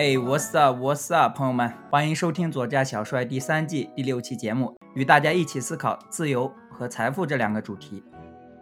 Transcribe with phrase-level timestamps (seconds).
[0.00, 8.02] 哎，What's up？What's up，朋友们，欢迎收听《左家小帅》第三季第六期节目，与大家一起思考自由和财富这两个主题。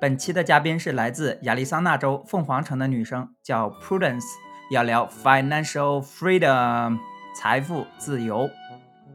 [0.00, 4.24] 本期的嘉宾是来自亚利桑那州凤凰城的女生，叫 Prudence，
[4.72, 6.98] 要聊 financial freedom，
[7.36, 8.50] 财富自由。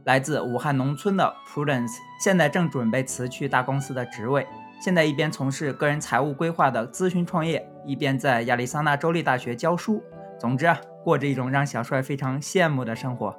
[0.05, 1.91] 来自武汉农村的 Prudence，
[2.23, 4.47] 现在正准备辞去大公司的职位，
[4.81, 10.01] 现在一边从事个人财务规划的咨询创业，一边在亚利桑那州立大学教书。
[10.39, 13.35] 总之啊，过着一种让小帅非常羡慕的生活。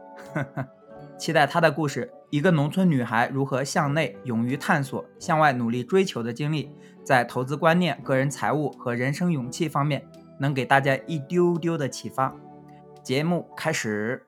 [1.16, 6.70] 期待他的故事，一个农村女孩如何向内勇于探索、向外努力追求的经历，
[7.04, 10.06] 在投资观念、个人财务和人生勇气方面，
[10.40, 12.34] 能给大家一丢丢的启发。
[13.02, 14.26] 节目开始。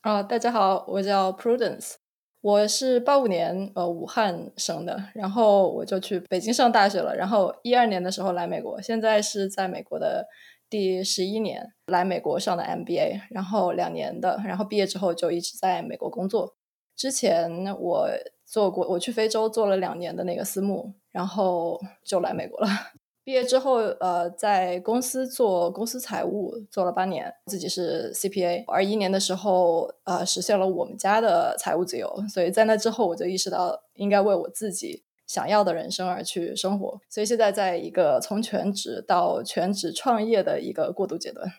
[0.00, 1.94] 啊，大家好，我叫 Prudence，
[2.40, 10.26] 我是八五年呃武汉生的，然后我就去北京上大学了，然后一二年的时候来美国，现在是在美国的
[10.70, 16.54] 第十一年来美国上的 MBA，然后两年的，然后毕业之后就一直在美国工作。
[16.96, 18.08] 之前我
[18.46, 22.68] 做过，我去非洲做了两年的那个私募，然后就来美国了。
[23.22, 28.64] 毕业之后，呃，在公司做公司财务做了八年，自己是 CPA。
[28.66, 32.12] 二一年的时候，呃，实现了我们家的财务自由。
[32.28, 37.00] 所以在那之后，我就意识到应该为我自己想要的人生而去生活。
[37.08, 41.52] 所以现在在一个从全职到全职创业的一个过渡阶段。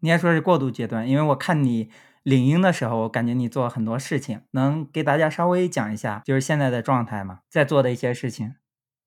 [0.00, 1.90] 你还说是过渡阶段，因为我看你
[2.22, 7.40] 领英的时候，我感觉你做很多事情，能给大家稍微讲一下，就是现在的状态吗？
[7.50, 8.54] 在做的一些事情。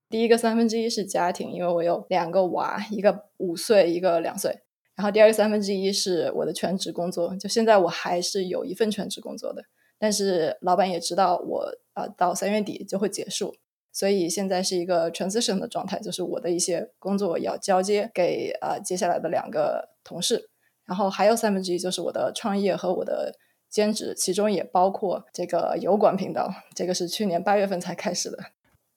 [0.07, 4.59] 第一个三分之一是家庭，因为我有两个娃，一个五岁，一个两岁。
[4.95, 9.63] 然后第二个三分之一是我的全职工作，就现在我还是有一份全职工作的，
[9.97, 13.55] 但是老板也知道我呃到三月底就会结束，
[13.91, 20.49] 所以现在是一个 transition 的状态，就是我的一些工作要交接给呃接下来的两个同事。
[20.85, 23.33] 然后还有三分之一就是我的创业和我的
[23.69, 28.37] 兼职，其中也包括这个油管频道，这个是去年八月份才开始的。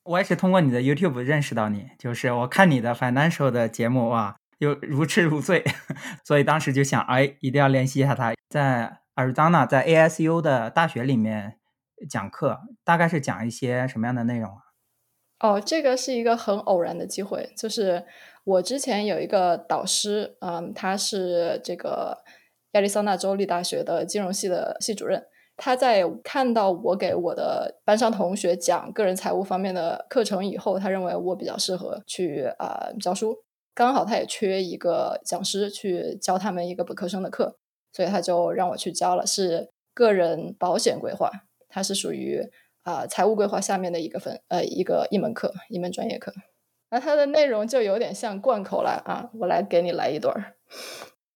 [0.05, 5.65] 我也是通过你的 YouTube 认识到你，就是我看你的 Financial 的节目哇，又如痴如醉，
[6.25, 8.35] 所以当时就想，哎，一定要联系一下他。
[8.49, 11.59] 在 Arizona，在 ASU 的大学里面
[12.09, 14.63] 讲课，大概是讲一些什么样的内容啊？
[15.41, 18.07] 哦，这个是一个很偶然的机会，就是
[18.45, 22.19] 我之前有一个导师，嗯，他是这个
[22.73, 25.27] 亚利桑那州立大学的金融系的系主任。
[25.57, 33.37] 他在看到我给我的班上同学讲个人财务方面的课程以后，他认为我比较适合去啊教书。
[33.75, 37.59] 刚好他也缺一个讲师去教他们一个本科生的课，
[37.99, 39.27] 所以他就让我去教了。
[39.27, 41.29] 是个人保险规划，
[41.69, 42.41] 它是属于
[42.85, 46.33] 啊财务规划下面的一个分呃一个一门课一门专业课。
[46.91, 50.55] 那它的内容就有点像贯口了啊，我来给你来一段儿：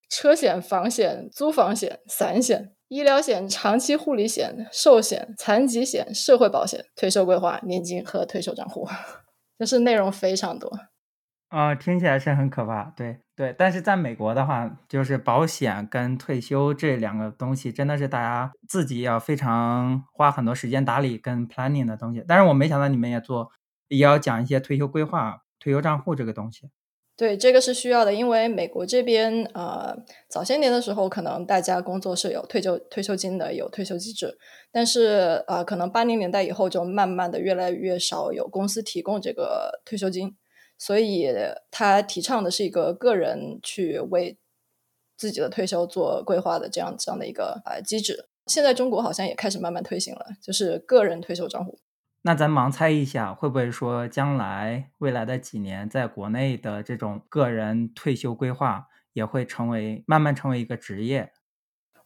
[0.08, 2.76] 车险、房险、租房险、散险。
[2.86, 8.86] 医疗险、长期护理险、寿险、残疾险、社会保险、退休规划、年金和退休账户，
[9.58, 10.70] 就是内容非常多。
[11.52, 12.84] 啊，听起来是很可怕。
[12.96, 22.24] 对对，但是在美国的话，就是保险跟退休这两个东西，真的是大家自己要非常花很多时间打理跟 planning 的东西。
[22.26, 23.50] 但是我没想到你们也做，
[23.88, 26.70] 也要讲一些退休规划、退休账户这个东西。
[27.14, 29.94] 对，这个是需要的，因为美国这边呃，
[30.30, 34.38] 早些年的时候，可能大家工作是有退休退休金的，有退休机制，
[34.72, 40.34] 但是呃，可能八零年代以后就慢慢的越来越少有公司提供这个退休金，
[40.84, 41.28] 所以
[41.70, 44.36] 他提倡的是一个个人去为
[45.16, 48.28] 自己的退休做规划的这样这样的一个呃机制。
[48.46, 51.78] 现在中国好像也开始慢慢推行了，就是个人退休账户。
[52.22, 61.32] 那咱盲猜一下，会不会说将来未来的几年，在国内的这种个人退休规划也会成为慢慢成为一个职业？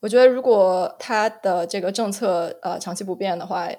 [0.00, 3.70] 我觉得，如果它的这个政策呃长期不变的话，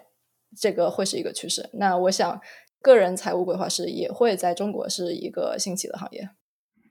[0.59, 1.69] 这个会是一个趋势。
[1.73, 2.41] 那我想，
[2.81, 6.29] 个人财务规划师也会在中国是一个兴起的行业。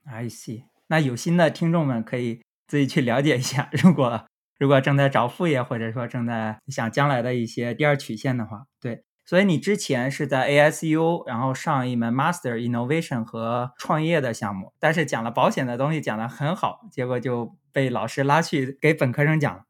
[0.05, 0.63] I see。
[0.87, 3.69] 那有心的听众们可以自己去了解一下。
[3.71, 4.25] 如果
[4.57, 9.03] 如果正在找副业，或者说正在想将来的一些第二曲线的话，对。
[9.25, 19.63] 所以你之前是在 ASU，然后上一门 Master Innovation 和创业的项目，但是讲了保险的东西讲得很好，结果就被老师拉去给本科生讲了。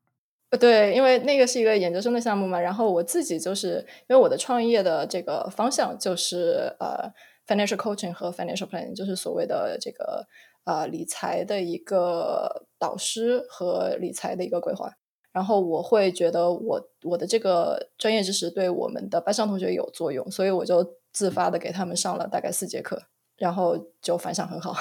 [0.50, 7.12] 呃，对，因为那个是一个研究生的项目嘛，然后我自己就是因为我的创业的这个方向就是呃
[7.46, 10.26] financial coaching 和 financial planning，就是所谓的这个
[10.64, 14.90] 呃理财的一个导师和理财的一个规划。
[15.34, 23.04] 然后我会觉得我我的这个专业知识对我们的班上同学有作用，所以我就自发的给他们上了大概四节课，
[23.38, 24.74] 然后就反响很好。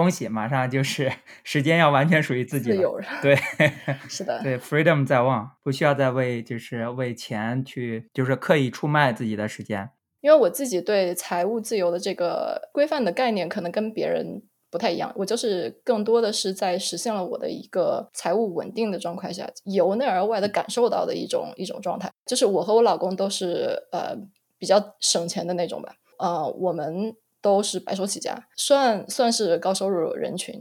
[0.00, 1.12] 恭喜，马上就是
[1.44, 3.00] 时间要完全属于自己了。
[3.20, 3.36] 对，
[4.08, 9.90] 是的，对，freedom 在望，不需要再为就是为钱去就是刻意出卖自己的时间。
[10.22, 15.12] 因为我自己对财务自由的这个规范的概念，可能跟别人不太一样。
[15.16, 22.10] 我就是更多的是在实现了我的一个财务稳定的状态下，由内而外的感受到的一种一种状态。
[22.26, 24.14] 就是我和我老公都是呃
[24.58, 30.54] 比较省钱的那种吧，呃，我们都是白手起家，算算是高收入人群，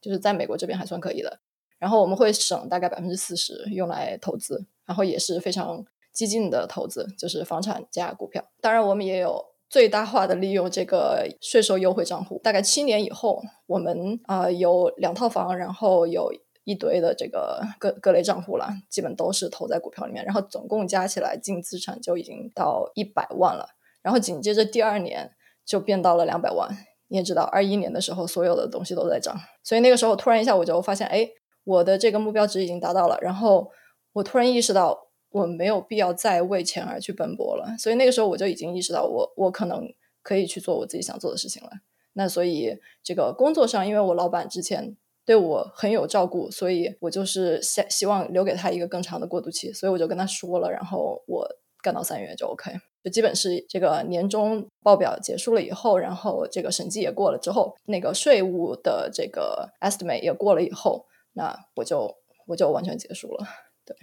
[0.00, 1.40] 就是在美国这边还算可以的。
[1.78, 5.84] 然后我们会省大概百分之四十用来投资，然后也是非常。
[6.16, 12.40] 激进的投资就是房产加股票，当然我们也有最大化的利用这个税收优惠账户。
[12.42, 16.32] 大概七年以后，我们啊有两套房，然后有
[16.64, 23.76] 一堆的这个各各类账户了，基本都是投在股票里面，然后总共加起来净资产就已经到一百万了。
[24.00, 25.35] 然后紧接着第二年
[25.66, 26.70] 就变到了两百万。
[27.08, 31.28] 你也知道，二一年的时候所有的东西都在涨，所以那个时候突然一下我就发现，哎，
[31.64, 33.18] 我的这个目标值已经达到了。
[33.20, 33.70] 然后
[34.12, 35.02] 我突然意识到。
[35.30, 39.92] 我没有必要再为钱而去奔波了，所以那个时候我就已经意识到，我我可能
[40.22, 41.68] 可以去做我自己想做的事情了。
[42.14, 44.96] 那所以这个工作上，因为我老板之前
[45.26, 51.46] 对我很有照顾，所以我就是希希望留给他一个更长的过渡期，所以我就跟他说了，然后我
[51.86, 52.72] 干到三月就 OK，
[53.04, 62.12] 就基本是这个年终报表结束了以后，然后这个审计也过了之后，那个税务的这个 estimate 也过了以后，那我就
[62.48, 63.46] 我就完全结束了，
[63.84, 63.96] 对。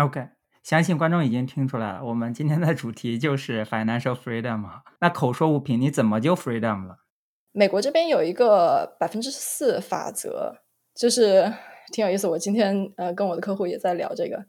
[0.00, 0.28] OK，
[0.62, 4.64] 相信观众已经听出来了，我们今天的主题就是 financial freedom。
[5.00, 6.98] 那口说无凭，你怎么就 freedom 了？
[7.50, 10.58] 美国这边有一个百分之四法则，
[10.94, 11.52] 就是
[11.90, 12.28] 挺有意思。
[12.28, 14.44] 我今天呃跟我的客户也在聊这个，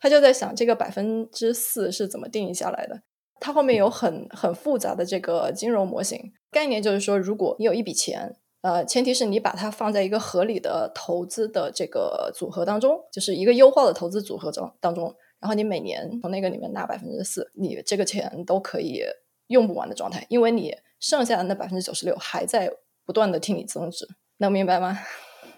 [0.00, 3.02] 他就在想这个百分之四是怎么定义下来的。
[3.40, 8.36] 它后面有很很复杂的这个金融模型概念，就是说，如果你有一笔钱。
[8.60, 19.04] 呃，前提是你把它放在一个合理的投资的这个组合当中，就是一个优化的投资组合中当中，然后你每年从那个里面拿百分之四，你这个钱都可以
[19.46, 22.68] 用不完的状态，因为你剩下的那百分之九十六还在
[23.06, 24.08] 不断的替你增值，
[24.38, 24.98] 能明白吗？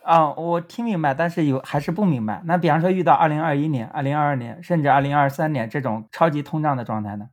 [0.02, 2.43] 啊，我听明白，但是有还是不明白。
[2.44, 7.26] 那比方说遇到二零二一年、二零二二年，甚至二零二三年这种超级通胀的状态呢？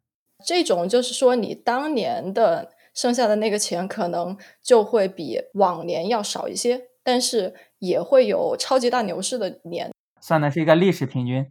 [0.46, 2.72] 这种就是说你当年的。
[2.98, 9.92] 剩下的那个钱可能就会比往年要少一些，但是也会有超级大牛市的年。
[10.19, 11.46] 算的是一个历史平均。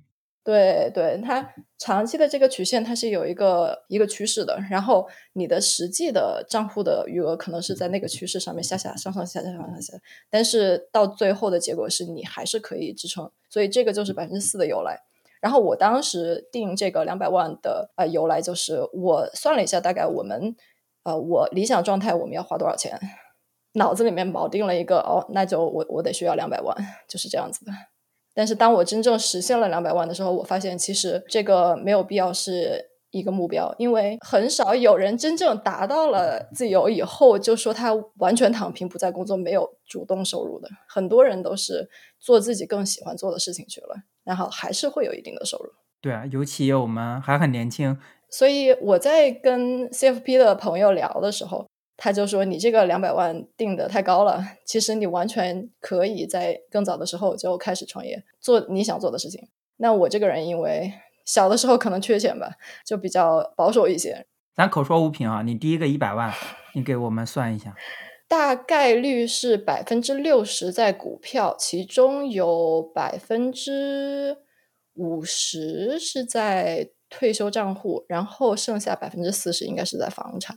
[0.47, 9.95] 对对，它长期的这个曲线它是有一个一个趋势的，然后你的实际的账户的余额可能是在那个趋势上面下下上上下下上上下，
[10.31, 15.01] 但是到最后的结果是你还是可以支撑，所以这个就是百分之四的由来。
[15.41, 20.55] 然后我当时定这个两百万的呃由来就是我算了一下，大概我们。
[21.07, 22.99] 呃，我理想状态我们要花多少钱？
[23.75, 26.77] 脑子里面锚定了一个哦，那就我我得需要两百万，
[27.07, 27.71] 就是这样子的。
[28.37, 40.69] 但是当我真正实现了两百万的时候，我发现其实这个没有必要是一个目标，因为很少有人真正达到了自由以后就说他完全躺平不再工作，没有主动收入的。
[40.87, 41.89] 很多人都是
[42.21, 45.71] 做自己更喜欢做的事情去了，然后还是会有一定的收入。
[46.03, 47.97] 对啊，尤其我们还很年轻。
[48.29, 59.49] 所以我在跟 CFP 的朋友聊的时候，他就说：“你这个两百万定的太高了，其实你完全可以在更早的时候就开始创业，做你想做的事情。”
[59.79, 60.93] 那我这个人因为
[61.25, 62.53] 小的时候可能缺钱吧，
[62.85, 64.27] 就比较保守一些。
[64.55, 66.33] 咱口说无凭啊，你第一个一百万，
[66.75, 67.75] 你给我们算一下，
[68.29, 74.39] 大概率是百分之六十在股票，其中有百分之
[74.95, 76.91] 五十是在。
[77.09, 80.57] 退休账户，然后剩下百分之四十应该是在房产。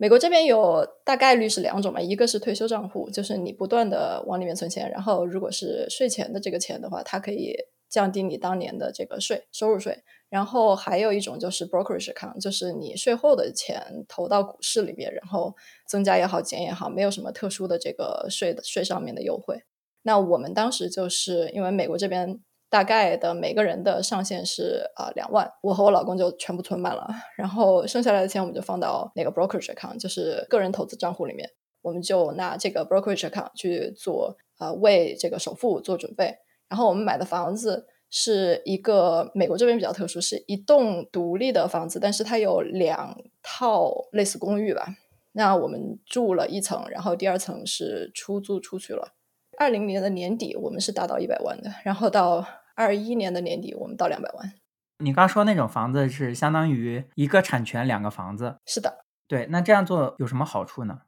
[0.00, 7.56] 美国这边有大概率是两种嘛，一个是退休账户，就是你不断的往里面存钱，然后如果是税前的这个钱的话，它可以
[7.88, 10.04] 降低你当年的这个税收入税。
[10.28, 19.64] 然后还有一种就是 brokerage account，就是你税后的钱投到股市里面，然后增加也好减也好，没有什么特殊的这个税的税上面的优惠。
[20.02, 22.40] 那我们当时就是因为美国这边。
[22.70, 31.48] 大概的每个人的上限是啊两万，我和我老公就全部存满了，然后剩下来的钱我们就放到那个 brokerage account，就是个人投资账户里面，
[31.82, 36.34] 我们就拿这个 brokerage account 去做啊为这个首付做准备。
[36.68, 44.86] 然后我们买的房子是一个美国这边比较特殊，是一栋独立的房子，但是它有两套类似公寓吧。
[45.32, 49.14] 那我们住了一层，然后第二层是出租出去了。
[49.58, 54.52] 二零年的年底，我们是达到一百万的，然后到二一年的年底，我们到两百万。
[54.98, 59.46] 你刚说那种房子是相当于一个产权两个房子，是的，对。
[59.50, 61.00] 那这样做有什么好处呢？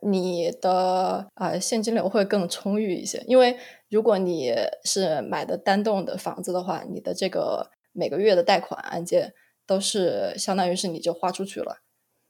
[0.00, 3.22] 你的呃现金流会更充裕一些。
[3.26, 3.58] 因为
[3.90, 9.32] 如果你是买的单栋的房子的话，你的这个每个月的贷款按揭
[9.66, 11.78] 都是相当于是你就花出去了。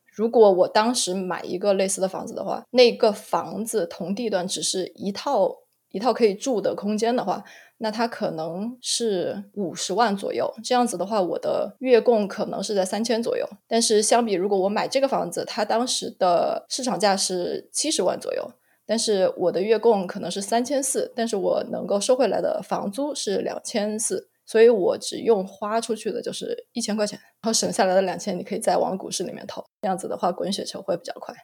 [0.06, 5.48] 如果我当时买一个类似的房子的话，那个房子同地段只是一套
[5.90, 7.42] 一套可以住的空间的话，
[7.78, 10.52] 那它可能是五十万左右。
[10.62, 13.48] 这样子的话，我的月供可能是在三千左右。
[13.66, 18.52] 但是相比，如果我买这个房子，它当时的市场价是七十万左右，
[18.86, 24.28] 但是我的月供可能是三千四，但是我能够收回来的房租是两千四。
[24.44, 29.62] 所以我只用花出去的就是一千块钱，然后省下来的两千，你可以再往股市里面投。
[29.82, 31.34] 这样子的话，滚雪球会比较快。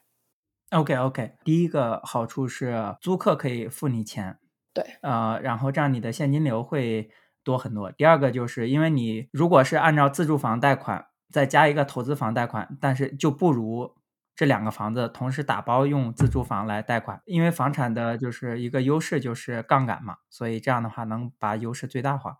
[0.70, 4.38] OK OK，第一个好处是租客可以付你钱，
[4.72, 7.10] 对，呃，然后这样你的现金流会
[7.44, 7.92] 多很多。
[7.92, 13.94] 第二个就是因为你如果是按照自住房贷款再加一个投资房贷款，但是就不如
[14.34, 22.38] 这两个房子同时打包用自住房来贷款，因为房产的就是一个优势就是杠杆嘛，所以这样的话能把优势最大化。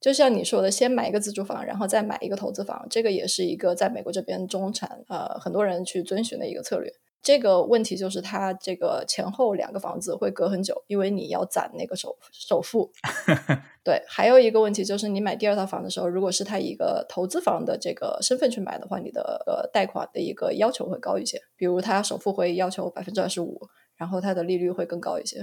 [0.00, 6.92] 就像你说的，先买一个自住房，然后再买一个投资房，这个也是一个在美国这边中产呃很多人去遵循的一个策略。
[7.26, 12.92] 这个问题就是它这个前后两个房子会隔很久，因为你要攒那个首首付。
[13.82, 23.60] 对，还有一个问题就是你买第二套房的时候，如果是他一个投资房的这个身份去买的话，你的呃贷款的一个要求会高一些，比如他首付会要求百分之二十五，
[23.96, 25.40] 然后它的利率会更高一些。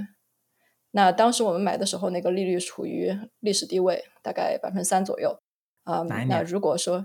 [0.92, 5.36] 那当时我们买的时候，那个利率处于历史低位，大概百分之三左右。
[5.82, 7.04] 啊，那如果说，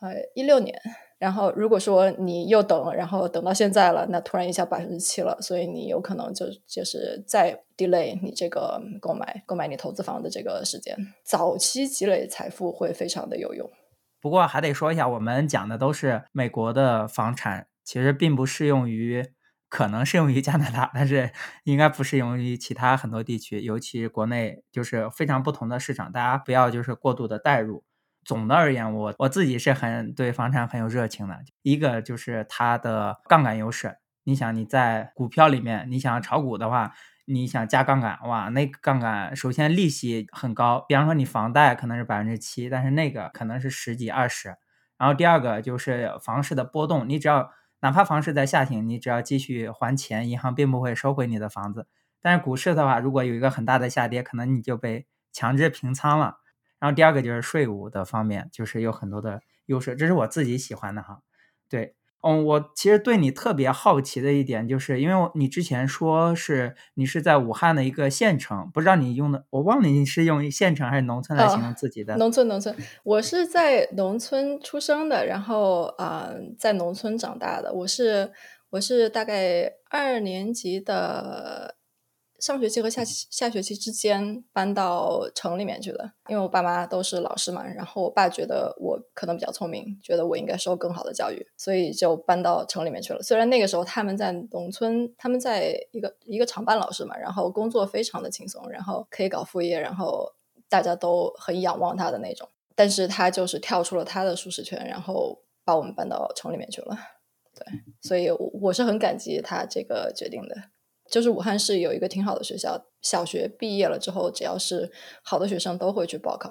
[0.00, 0.80] 呃，一六年，
[1.24, 10.94] 然后如果说你又等，然后等到现在了，那突然一下百分之七了，所以你有可能就就是再 delay 你这个购买购买你投资房的这个时间。
[11.24, 13.70] 早期积累财富会非常的有用。
[14.20, 19.24] 不过还得说一下，我们讲的都是美国的房产，其实并不适用于。
[19.70, 21.32] 可能适用于加拿大，但是
[21.64, 27.82] 应该不适用于其他很多地区，尤其国内就是非常不同的市场，大家不要就是过度的代入。
[28.24, 31.38] 总的而言，我我自己是很对房产很有热情的。
[31.62, 36.94] 一个就是它的杠杆优势，你想你在股票里面，你想炒股的话，
[37.26, 44.56] 你想加杠杆，哇，那个杠杆首先利息很高，比方说你房贷可能是百分之七，但是那个可能是十几二十。
[44.98, 47.50] 然后第二个就是房市的波动，你只要。
[47.80, 51.86] 哪怕房市在下行，你只要继续还钱，银行并不会收回你的房子。
[52.22, 56.38] 但是股市的话，如果有一个很大的下跌，可能你就被强制平仓了。
[56.84, 61.20] 然后第二个就是税务的方面，就是有很多的优势，这是我自己喜欢的哈。
[61.66, 61.94] 对。
[62.26, 72.16] 嗯，我其实对你特别好奇的一点，就是因为你之前说是你是在武汉的一个县城，不知道你用的，我忘了你是用县城还是农村来形容自己的。
[72.16, 77.72] 农村，农村，我是在农村出生的，然后啊，在农村长大的。
[77.72, 78.30] 我是
[78.70, 81.76] 我是大概二年级的。
[82.44, 93.22] 上学期和下下学期之间搬到城里面去了，因为我爸妈都是老师嘛，然后我爸觉得我可能比较聪明，觉得我应该受更好的教育，所以就搬到城里面去了。
[93.22, 100.30] 虽然那个时候他们在农村，他们在一个一个厂办老师嘛，然后工作非常的轻松，然后可以搞副业，然后
[100.68, 106.94] 大家都很仰望他的那种，但是他就是跳出了他的舒适圈，然后把我们搬到城里面去了。
[107.54, 107.64] 对，
[108.02, 108.28] 所以
[108.60, 110.54] 我是很感激他这个决定的。
[111.10, 114.90] 就是武汉市有一个挺好的学校，小学毕业了之后，只要是
[115.22, 116.50] 好的学生都会去报考。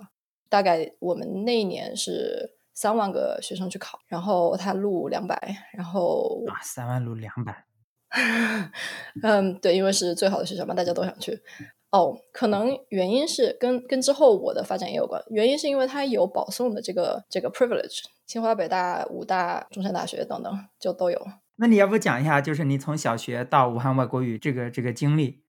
[0.50, 5.36] 大概我们那一年是三万个学生去考，然后他录两百，
[5.74, 7.66] 然后啊，三万录两百，
[9.24, 11.42] 嗯，对，因为是最好的学校嘛，大家都想去。
[11.90, 21.20] 哦，可能原因是跟跟之后我的发展也有关，原因是因为他有保送的这个这个 privilege，清华、北大、武大、中山大学等等就都有。
[21.64, 25.44] 那你要不讲一下，就是你从小学到武汉外国语这个这个经历？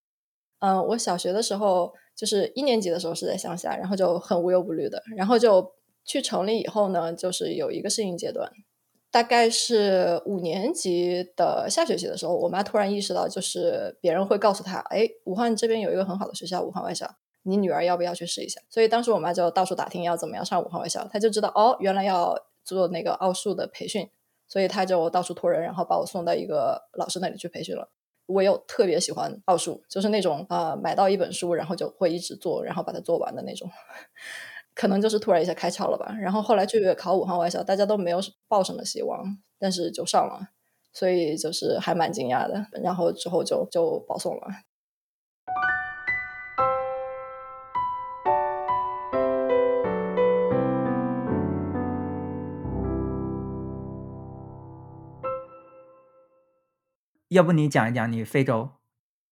[0.60, 5.72] 嗯，我小学的时候就是一年级的时候是在乡下，然后就很无忧无虑的，然后就
[6.04, 8.48] 去城里以后呢，就是有一个适应阶段。
[9.10, 18.60] 大概是五年级的下学期的时候，我妈突然意识到，就是别人会告诉她，哎，武汉这边有一个很好的学校，武汉外校，你女儿要不要去试一下？
[18.70, 24.08] 所以当时我妈就到处打听要怎么样上武汉外校，她就知道哦，原来要做那个奥数的培训。
[24.46, 27.88] 所以他就到处托人，然后把我送到一个老师那里去培训了。
[28.26, 33.68] 我又特别喜欢奥数，就是那种啊，买到一本书，然后就会一直做，然后把它做完的那种。
[34.74, 36.16] 可能就是突然一下开窍了吧。
[36.20, 40.48] 然后后来去考武汉外校，大家都没有抱什么希望，但是就上了，
[40.92, 42.66] 所以就是还蛮惊讶的。
[42.82, 44.46] 然后之后就就保送了。
[57.34, 58.68] 要不你讲一讲你非洲？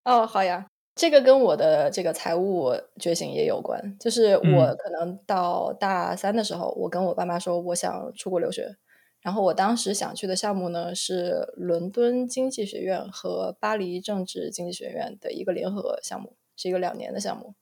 [0.03, 3.97] 哦，好呀，这个跟我的这个财务觉醒也有关。
[3.97, 8.75] 就是我可能到大三的时候，我跟我爸妈说我想出国留学，
[9.21, 17.55] 然后我当时想去的项目呢是伦敦经济学院和巴黎政治经济学院的一个联合项目，是一个两年的项目。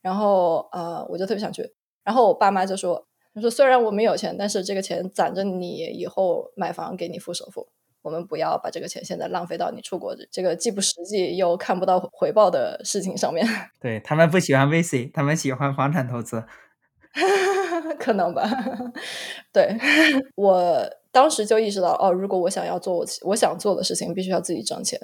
[0.00, 3.06] 然后呃，我就特别想去，然后我爸妈就说。
[3.34, 7.68] 他说：“虽然我们有钱，但是这个钱攒着，你以后买房给你付首付。
[8.02, 13.46] 我们不要把这个钱现在浪费到你出国这个既不实际又看不到回报的事情上面。
[13.80, 16.44] ”对他们不喜欢 VC，他们喜欢房产投资，
[17.98, 18.42] 可能吧。
[19.52, 19.76] 对
[20.36, 24.98] 我当时就意识到，哦，如果我想要做我我想做的事情，必须要自己挣钱。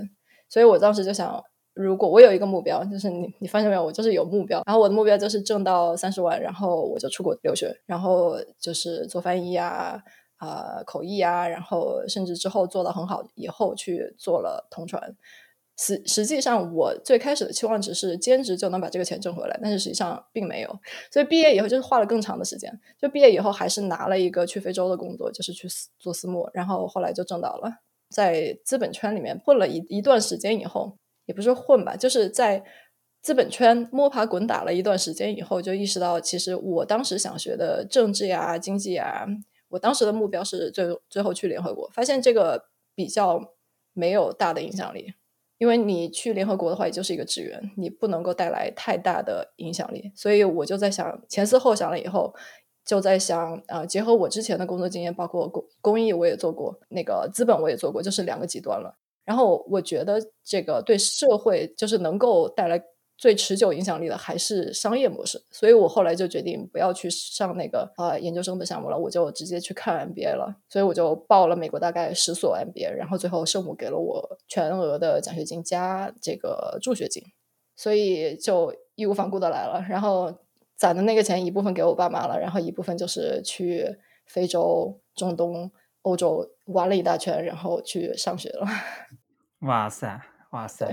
[0.49, 1.43] 所以我当时就想。
[1.75, 4.61] 如果我有一个目标，就是你，你发现没有，我就是有目标。
[4.67, 10.03] 然后我的目标就是挣到三十万，然后我就出国留学，然后就是做翻译啊，
[10.39, 15.15] 啊口译啊，然后甚至之后做的很好，以后去做了同传。
[15.81, 20.79] 实实际上，我最开始的期望值是兼职就能把这个钱挣回来，但是实际上并没有。
[21.13, 22.73] 所以毕业以后就是花了更长的时间。
[23.01, 25.69] 就毕业以后还是拿了一个去非洲的工作，就是去
[25.99, 27.71] 做私募，然后后来就挣到了，
[28.11, 30.97] 在资本圈里面混了一一段时间以后。
[31.27, 32.65] 也不是混吧，就是在
[33.21, 39.27] 资本圈摸爬滚打了一段时间以后，就意识到，其实我当时想学的政治呀、经济呀，
[39.69, 41.89] 我当时的目标是最最后去联合国。
[41.93, 43.55] 发现这个比较
[43.93, 45.15] 没有大的影响力，
[45.59, 50.13] 因为你去联合国的话，也就是一个职员，你不能够带来太大的影响力。
[50.15, 52.35] 所以我就在想，前思后想了以后，
[52.85, 58.99] 就在想，呃，结合我之前的工作经验，包括公公益我也做过，那个资本我也做过，就是两个极端了。
[59.25, 62.83] 然后我觉得这个对社会就是能够带来
[63.19, 70.55] 最持久影响力的还是商业模式，所以我后来就决定不要去上那个呃研究生的项目了，我就直接去看 MBA 了。
[70.69, 77.23] 所以我就报了美国大概十所 MBA，然后最后圣母给了我全额的奖学金加这个助学金，
[77.77, 79.85] 所以就义无反顾的来了。
[79.91, 80.33] 然后
[80.77, 85.71] 攒的那个钱一部分给我爸妈了，然后一部分就是去非洲、中东。
[86.03, 88.67] 欧洲玩了一大圈，然后去上学了。
[89.67, 90.19] 哇塞，
[90.53, 90.87] 哇塞！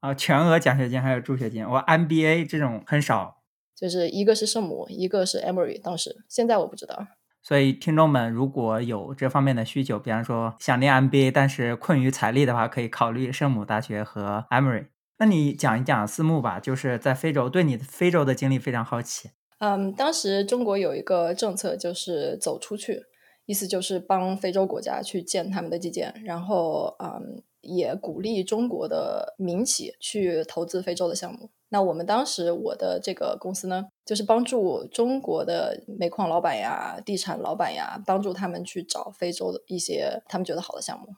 [0.00, 3.42] 啊，全额奖学金还有助学金，我 MBA 这种很少。
[3.74, 7.06] 就是一个是圣母，一个是 Emory，当时现在我不知道。
[7.42, 14.86] 所以听众们如果有这方面的需求，比方说想念 MBA，但是困于财力的话，可以考虑圣母大学和 Emory。
[15.18, 19.30] 那你讲一讲私募吧，就是在非洲，对你非洲的经历非常好奇。
[19.58, 23.04] 嗯，当时中国有一个政策，就是走出去。
[23.46, 31.50] 意思就是帮非洲国家去建他们的基建，然后嗯，也鼓励中国的民企去投资非洲的项目。
[31.68, 41.08] 那我们当时我的这个公司呢，就是帮助中国的煤矿老板呀、地产老板呀，帮助他们去找非洲的一些他们觉得好的项目。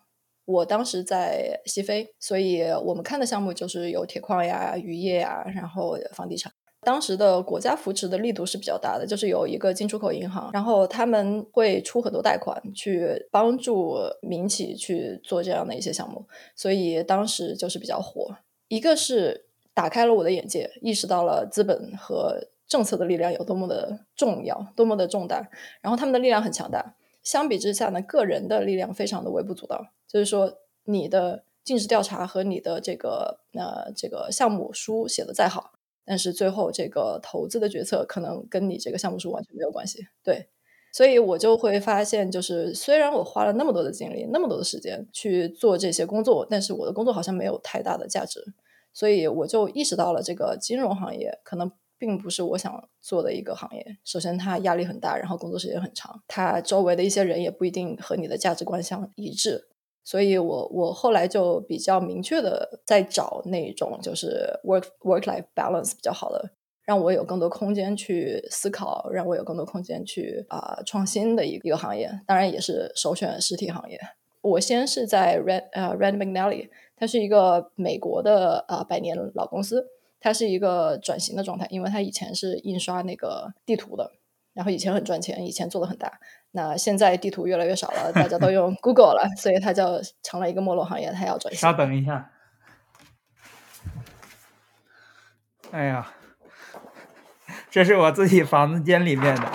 [0.47, 6.51] 我当时在西非，所以我们看的项目就是有铁矿呀、渔业呀，然后房地产。
[6.83, 18.37] 当时的国家扶持的力度是比较大的，就是有一个进出口银行，然后他们会出很多贷款去帮助民企去做这样的一些项目，所以当时就是比较火。
[18.69, 25.49] 一个是打开了我的眼界，意识到了资本和政策的力量有多么的重要，多么的重大，
[25.81, 26.95] 然后他们的力量很强大。
[27.23, 29.88] 相比之下呢，个人的力量非常的微不足道。
[30.07, 35.73] 就是说，你的尽职调查和你的这个呃这个项目书写的再好。
[36.09, 40.49] 但是最后这个投资的决策可能跟你这个项目是完全没有关系，对，
[40.90, 48.42] 所以我就会发现，就是虽然我花了那么多的精力、那么多的时间去做这些工作，但是我的工作好像没有太大的价值，
[48.94, 53.99] 所以我就意识到了这个金融行业可能并不是我想做的一个行业。
[54.03, 59.68] 首先，它压力很大，然后工作时间很长，它周围的一些人也不一定和你的价值观相一致。
[60.09, 66.51] 所以，我我后来就比较明确的在找那种就是 work work life balance 比较好的，
[66.87, 72.11] 让我有更多空间去思考，让我有更多空间去啊创新的一一个行业。
[72.27, 74.01] 当然，也是首选实体行业。
[74.40, 79.88] 我先是在 Red 呃 Red McNally，它是一个美国的啊百年老公司，
[80.21, 84.12] 它是一个转型的状态，因为它以前是印刷那个地图的，
[84.59, 86.18] 然后以前很赚钱，以前做的很大。
[86.51, 91.61] 那现在地图越来越少了，大家都用 Google 了，所以它就成了一个没落行业，它要转型。
[91.61, 92.33] 稍等一下，
[95.71, 96.12] 哎呀，
[97.71, 99.49] 这是我自己房子间里面的，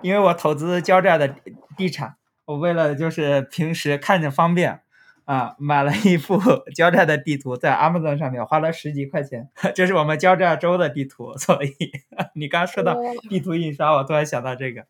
[0.00, 1.28] 因为我投资交寨的
[1.76, 4.80] 地产，我为了就是平时看着方便
[5.28, 6.40] 啊，买了一幅
[6.74, 11.68] 交寨的地图，在 Amazon 上面花了十几块钱，这是我们交寨州的地图，所以
[12.34, 12.96] 你刚说到
[13.28, 14.86] 地图印刷，我突然想到这个。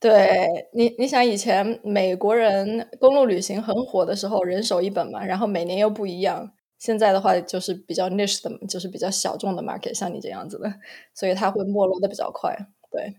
[0.00, 6.52] 对你，你想以前美国人公路旅行很火的时候，人手一本嘛，然后每年又不一样。
[6.78, 10.72] 现在的话就是比较 niche 的，就是比较小众的 market，像你这样子的，
[11.12, 12.56] 所以它会没落的比较快。
[12.90, 13.16] 对，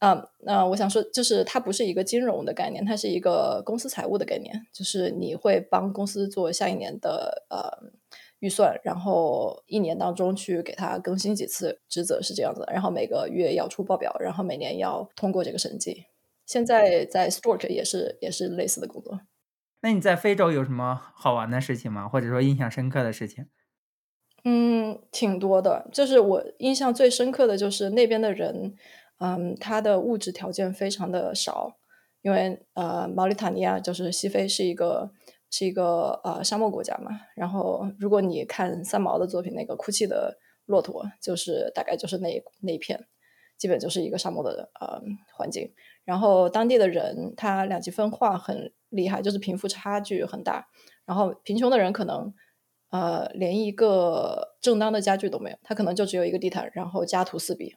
[0.00, 7.90] 嗯，那我想说，就是它不是一个金融的概念，它是一个公司财务的概念，就是你会帮公司做下一年的呃
[8.38, 16.06] 预算，然后一年当中去给它更新几次职责是这样子的，然后每个月要出报表，然后每年要通过这个审计。
[16.46, 19.20] 现在在 Stork 也是也是类似的工作。
[19.80, 22.08] 那你在非洲有什么好玩的事情吗？
[22.08, 23.46] 或者说印象深刻的事情？
[24.44, 25.88] 嗯，挺多的。
[25.92, 28.74] 就是我印象最深刻的就是那边的人，
[29.18, 31.76] 嗯，它的物质条件非常的少，
[32.22, 35.10] 因为呃，毛里塔尼亚就是西非是一个
[35.50, 37.10] 是一个呃沙漠国家嘛。
[37.34, 43.06] 然后如果你看三毛的作品，那个哭泣的骆驼，就是大概就是那那一片，
[43.56, 45.00] 基本就是一个沙漠的呃
[45.36, 45.72] 环境。
[46.04, 50.68] 然后当地的人他两极分化很厉害，就是贫富差距很大。
[51.04, 52.32] 然后贫穷的人可能
[52.90, 57.74] 呃连一个正当的家具都没有，他可能就只有一个地毯，然后家徒四壁，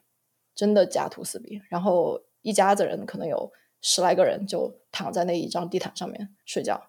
[0.54, 1.60] 真的家徒四壁。
[1.68, 6.82] 然后一家子人可能有十来个人就躺在那一张地毯上面睡觉。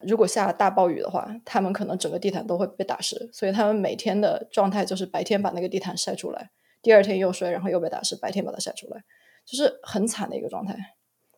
[0.00, 3.30] 如果下大暴雨的话，他们可能整个地毯都会被打湿。
[3.32, 6.50] 所以他们每天的状态就是白天把那个地毯晒出来，
[6.82, 9.04] 第二天又睡，然后又被打湿，白天把它晒出来。
[9.44, 10.76] 就是很惨的一个状态，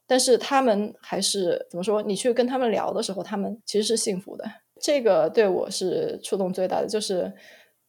[0.06, 2.02] 但是他们还是怎么说？
[2.02, 4.44] 你去跟他们聊的时候，他们其实是幸福的。
[4.78, 6.86] 这个对我是触动最大的。
[6.86, 7.32] 就是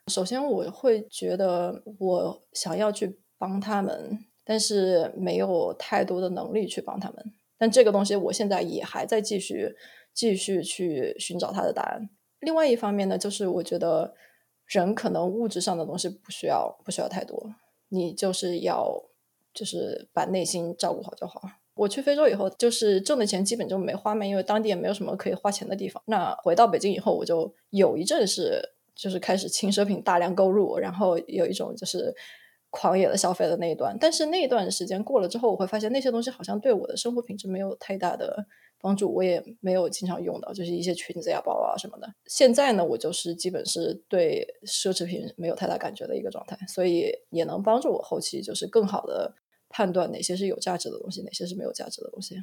[0.08, 7.34] 首先我会觉得我想要去帮他们，但是没有太多的能力去帮他们。
[7.58, 9.76] 但这个东西我现在也还在继续
[10.14, 12.10] 继续去寻找他的答案。
[12.40, 14.14] 另外一方面呢，就是我觉得
[14.66, 17.56] 人可能物质上的东西不需要不需要太多，
[17.90, 19.04] 你就是要。
[19.56, 21.42] 就是把内心照顾好就好。
[21.76, 26.04] 我去非洲以后，就是挣的钱基本就没花没，因为当地也没有什么可以花钱的地方。
[26.08, 28.62] 那回到北京以后，我就有一阵是
[28.94, 32.14] 就是开始轻奢品大量购入，然后有一种就是
[32.76, 33.96] 狂野的消费的那一段。
[34.00, 38.46] 但是那一段时间过了之后，我会发现那些东西好像对我的生活品质没有太大的
[38.82, 42.14] 帮助，我也没有经常用到，就是一些裙子呀、包啊什么的。
[42.26, 49.34] 现在呢，我就是基本是对奢侈品没有太大感觉的一个状态，所以也能帮助我后期就是更好的。
[49.68, 52.36] 判断哪些是有价值的东西，哪些是没有价值的东西。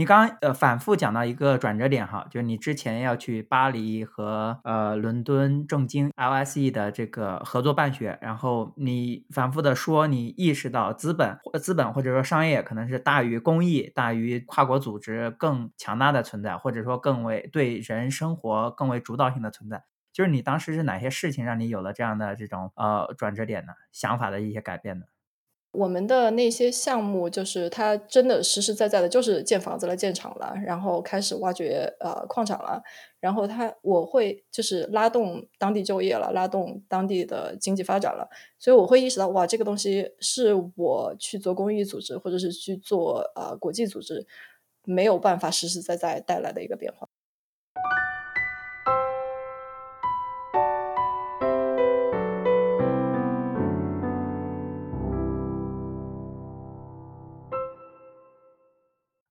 [0.00, 19.84] 你刚刚呃反复讲到一个转折点哈，就是你之前要去巴黎和呃伦敦政经 LSE 的这个合作办学，然后你反复的说你意识到资本资本或者说商业可能是大于公益、大于跨国组织更强大的存在，或者说更为对人生活更为主导性的存在。
[20.14, 23.74] 就是你当时是哪些事情让你有了这样的这种呃转折点呢？
[23.92, 25.04] 想法的一些改变呢？
[25.72, 32.82] 我们的那些项目，就是它真的实实在在的，就是建房子了、建厂了，然后开始挖掘呃矿产了，
[33.20, 38.28] 然后它我会就是拉动当地就业了，拉动当地的经济发展了，
[38.58, 44.26] 所以我会意识到，哇，这个东西是我去做公益组织或者是去做呃国际组织
[44.84, 47.08] 没有办法实实在在带来的一个变化。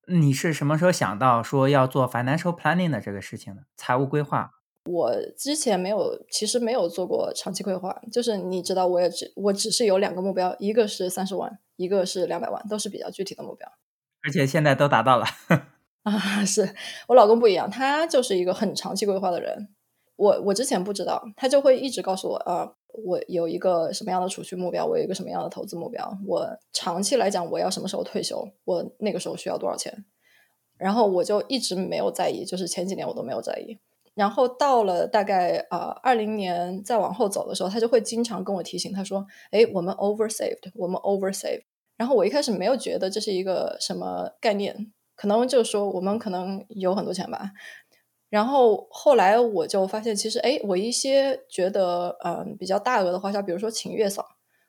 [0.10, 3.64] 你是什么时候想到说要做 financial planning 的这个事情的？
[3.78, 4.52] 财务规划。
[4.86, 8.02] 我之前没有，其实没有做过长期规划。
[8.12, 13.70] 就是你知道，我也只我只是有两个目标，一个是三十万，一个是两百万，都是比较具体的目标。
[14.24, 15.26] 而且现在都达到了。
[16.04, 16.74] 啊，是
[17.08, 19.70] 我老公不一样，他就是一个很长期规划的人。
[20.16, 22.74] 我我之前不知道，他就会一直告诉我啊。
[22.94, 24.86] 我有一个什么样的储蓄目标？
[24.86, 26.18] 我有一个什么样的投资目标？
[26.26, 28.48] 我长期来讲，我要什么时候退休？
[28.66, 30.06] 我那个时候需要多少钱？
[30.78, 33.78] 然后我就一直没有在意，就是前几年我都没有在意。
[34.16, 41.64] 然后到了大概啊二零年再往后走的时候，他就会经常跟我提醒，他说：“哎，我们 over saved，我们 over saved。”
[41.96, 47.52] 然后我一开始没有觉得这是一个什么概念，可能就是说我们可能有很多钱吧。
[48.30, 54.24] 然后后来我就发现，其实哎，我一些觉得嗯比较大额的花销，比如说请月嫂，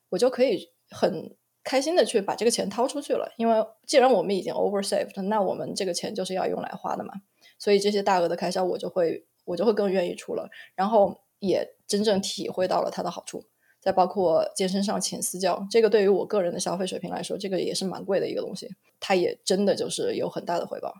[0.09, 3.33] 我就可以很开心的去把这个钱掏出去了。
[3.37, 7.13] 因为既然我们已经 over saved，那我们这个钱就是要用来花的嘛。
[7.59, 10.49] 所以这些大额的开销，我就会我就会更愿意出了。
[10.75, 13.45] 然后也真正体会到了它的好处。
[13.81, 18.69] 再包括健身上请私教，这个对于我个人的消费水平来说，这个也是蛮贵的一个东西。
[18.99, 20.93] 它也真的就是有很大的回报。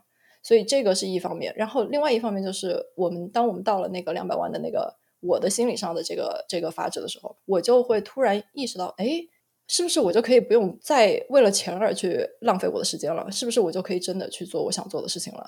[0.43, 9.21] 所以这个是一方面，然后另外一方面就是我们当我们到了那个两百万的那个我的心理上的这个这个阀值的时候，我就会突然意识到，哎，
[9.67, 13.31] 是不是我就可以不用再为了钱而去浪费我的时间了？
[13.31, 15.45] 是不是我就可以真的去做我想做的事情了？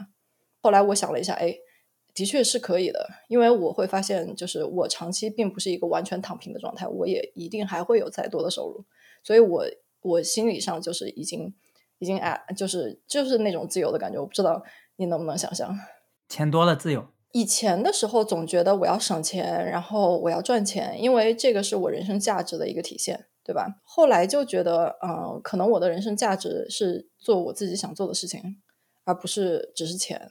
[0.62, 1.56] 后来我想了一下，哎，
[2.14, 8.86] 的确是可以的，因为我会发现，就是我长期并不是一个完全躺平的状态，我也一定还会有再多的收入，
[9.24, 9.66] 所以我
[10.02, 11.54] 我心理上就是已经
[11.98, 14.20] 已经哎，就是就是那种自由的感觉。
[14.20, 14.64] 我不知道
[14.98, 15.76] 你能不能想象，
[16.30, 17.08] 钱多了自由。
[17.32, 23.28] 以前的时候总觉得我要省钱，然后我要赚钱，因为这个是我人生价值的一个体现。
[23.46, 23.82] 对吧？
[23.84, 28.62] 后来就觉得，嗯，可能我的人生价值是做我自己想做的事情，
[29.04, 30.30] 而不是只是钱。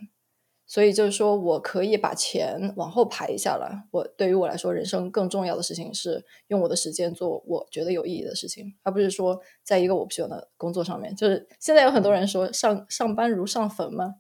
[0.66, 3.85] 所以就是说我可以把钱往后排一下了。
[3.90, 11.14] 我对于我来说，人生更重要的事情是用我的时间做我觉得有意义的事情，而不是说在一个我不喜欢的工作上面。
[11.14, 14.14] 就是现在有很多人说上上班如上坟嘛，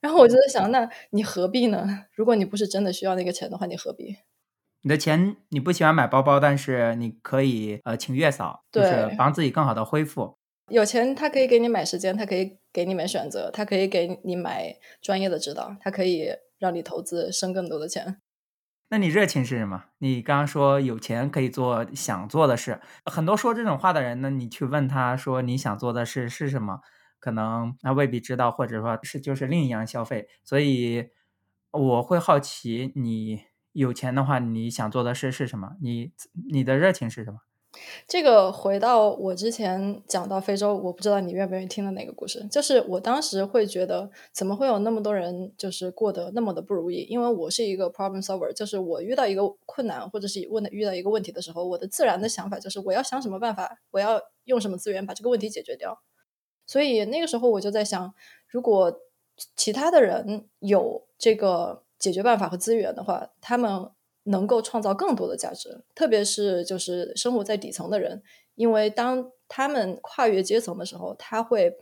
[0.00, 2.06] 然后我就在想，那你何必呢？
[2.14, 4.16] 如果你不是真的需要那个钱的话，你何必？
[4.82, 10.38] 你的钱你不喜欢买包包，但是你可以呃请月嫂，就是帮自己更好的恢复。
[10.70, 18.20] 有钱他可以给你买时间，他可以给你买选择，他可以给你买专业的指导，他可以让你投资生更多的钱。
[18.88, 19.84] 那你热情是什么？
[19.98, 26.80] 你刚刚说有钱可以做想做的事，很多说这种话的人呢，你去问他说你想做的事是什么，
[27.20, 30.26] 可能他未必知道，或者说是就是另一样消费。
[30.42, 31.10] 所以
[31.70, 33.42] 我会好奇你。
[33.72, 35.76] 有钱的话，你想做的事是什么？
[35.80, 36.10] 你
[36.52, 37.38] 你的热情是什么？
[38.08, 42.44] 这个回到我之前讲到非洲，我不知道你愿不愿意听的那个故事。
[42.50, 47.06] 就是我当时会觉得，怎么会有那么多人就是过得那么的不如意？
[47.08, 56.02] 因为我是一个 problem solver，就是我遇到一个困难或者是问的遇到一个问题的时候，我的自然的想法就是我要想什么办法，我要用什么资源把这个问题解决掉。
[56.70, 58.14] 所以那个时候我就在想，
[58.46, 59.00] 如果
[59.56, 61.82] 其他的人有这个。
[62.00, 63.90] 解决办法和资源的话，他们
[64.22, 68.22] 能够创造更多的价值，特别是就是生活在底层的人，
[68.54, 71.76] 因为当他们跨越阶层的时候，他会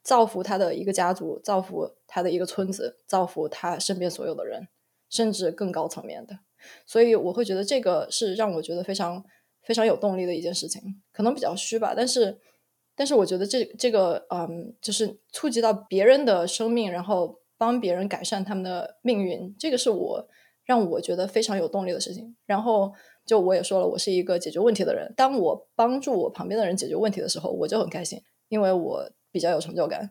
[0.00, 4.68] 造福他的一个家族，造福他的一个村子，造福他身边所有的人，
[5.10, 6.38] 甚至更高层面的。
[6.86, 9.24] 所以我会觉得这个是让我觉得非常
[9.64, 12.38] 非常有动力的一件事情，可能比较虚吧，但是
[12.96, 17.40] 但是我觉得这这个嗯，就是触及到别人的生命，然后。
[17.56, 20.28] 帮别人改善他们的命运，这个是我
[20.64, 22.36] 让我觉得非常有动力的事情。
[22.46, 22.92] 然后，
[23.24, 25.14] 就我也说了，我是一个解决问题的人。
[25.16, 30.10] 当我帮助我旁边的人解决问题的时候，我就很开心，因为我比较有成就感。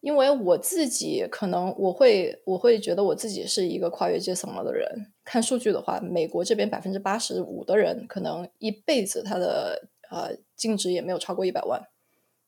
[0.00, 5.12] 因为我自己可能我会我会觉得我自己是一个跨越阶层了的人。
[5.24, 11.91] 看数据的话，美国这边百分之八十五的人可能一辈子他的呃净值也没有超过一百万。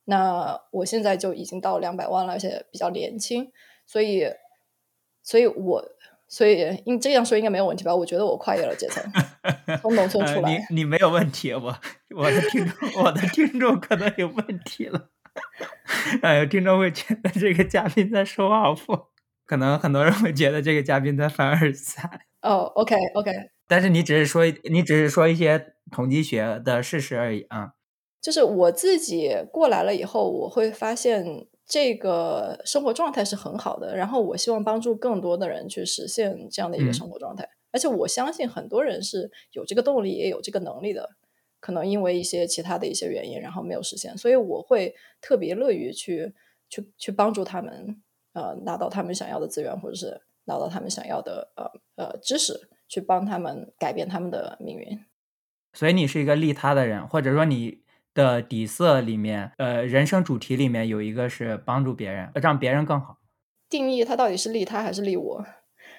[0.07, 3.51] 那我现在就已经到两百万了，而且比较年轻。
[3.87, 4.27] 所以，
[5.23, 5.85] 所以我，
[6.27, 7.95] 所以应这样说应该没有问题吧？
[7.95, 9.05] 我觉得我跨越了阶层，
[9.83, 10.67] 从农村出来。
[10.71, 11.79] 你你没有问题，我
[12.17, 15.11] 我的听众，我的听众可能有问题了。
[16.23, 19.07] 哎，听众会觉得这个嘉宾在说好不？
[19.47, 22.27] 可能很多人会觉得这个嘉宾在凡尔赛。
[22.41, 23.31] 哦，OK OK。
[23.67, 27.73] 但是你只是说，你只是说一些统计学的事实而已啊。
[28.25, 31.47] 就是我自己过来了以后，我会发现。
[31.67, 41.17] 这个生活状态是很好的，然后我希望帮助更多的人去实现这样的一个生活状态，而且我相信很多人是有这个动力，也有这个能力的，
[41.61, 46.35] 可能因为一些其他的一些原因，然后没有实现，所以我会特别乐于去
[46.69, 48.03] 去去帮助他们，
[48.35, 51.65] 呃，拿到他们想要的资源，或者是拿到他们想要的呃
[51.97, 55.01] 呃知识，去帮他们改变他们的命运。
[55.73, 57.84] 所以你是一个利他的人，或者说你。
[58.15, 63.19] 的底色里面，呃，人生主题里面有一个是帮助别人，让别人更好。
[63.69, 65.45] 定义它到底是利他还是利我？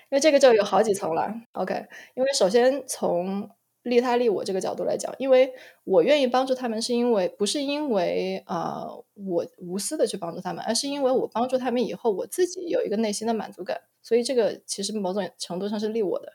[0.09, 1.33] 因为这个就有好几层了。
[1.51, 3.49] OK，因为首先从
[3.83, 5.51] 利他利我这个角度来讲，因为
[5.83, 16.31] 我愿意帮助他们，是因为不是因为啊我无私的去帮助他们，而是因为我帮助他们以后，我自己有一个内心的满足感，所以这个其实某种程度上是利我的。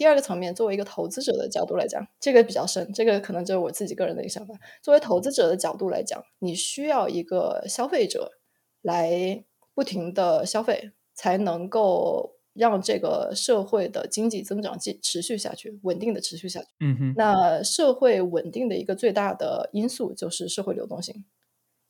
[0.00, 4.54] 第二个层面，作为一个投资者的角度来讲，这个比较深，这个可能就是我自己个人的一个想法。
[4.80, 8.32] 作为投资者的角度来讲，你需要一个消费者
[8.80, 16.68] 来不停的消费，才能够让这个社会的经济增长继持续下去，稳定的持续下去。
[16.80, 17.14] 嗯哼。
[17.14, 21.26] 那社会稳定的一个最大的因素就是社会流动性，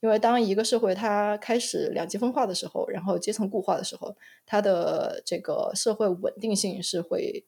[0.01, 7.47] 因为当一个社会它开始两极分化的时候，然后阶层固化的时候，它的这个社会稳定性是会。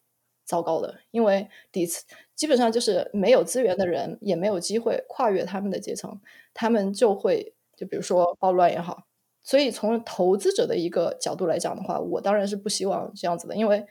[0.52, 6.20] 糟糕的，因为底层基本上就是没有资源的人，也没有机会跨越他们的阶层，
[6.52, 9.06] 他们就会就比如说暴乱也好。
[9.42, 13.86] 所以从投资者的一个角度来讲的话，我当然是不希望这样子的，因为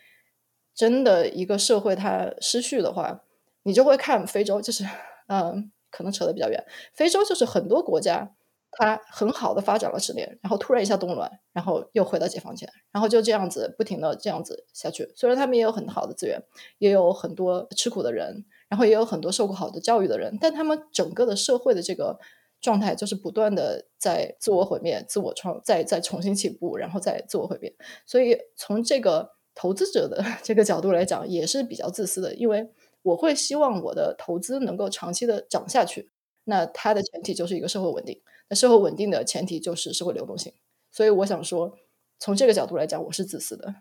[0.75, 3.23] 真的一个社会它失序的话，
[3.63, 4.85] 你就会看非洲，就是
[5.27, 6.63] 嗯，可能扯得比较远。
[6.93, 8.35] 非洲就是很多国家，
[8.71, 15.11] 它很好的发展了十年，然后突然一下动乱，然后又回到解放前，然后就这样子不停的这样子下去。
[15.15, 16.41] 虽然他们也有很好的资源，
[16.77, 22.17] 也有很多吃苦的人，然后也有很多受过好的教育的人，但他们整个的社会的这个
[22.61, 27.75] 状态就是不断的在自我毁灭、自我创、再再重新起步，然后再自我毁灭。
[28.05, 32.69] 所以从这个投资者的 这个角度来讲，也是比较自私的，因为
[33.01, 36.10] 我会希望我的投资能够长期的涨下去。
[36.43, 40.53] 那它的前提就是一个社会稳定，那社会稳定的前提就是社会流动性。
[40.91, 41.77] 所以我想说，
[42.19, 43.75] 从这个角度来讲，我是自私的，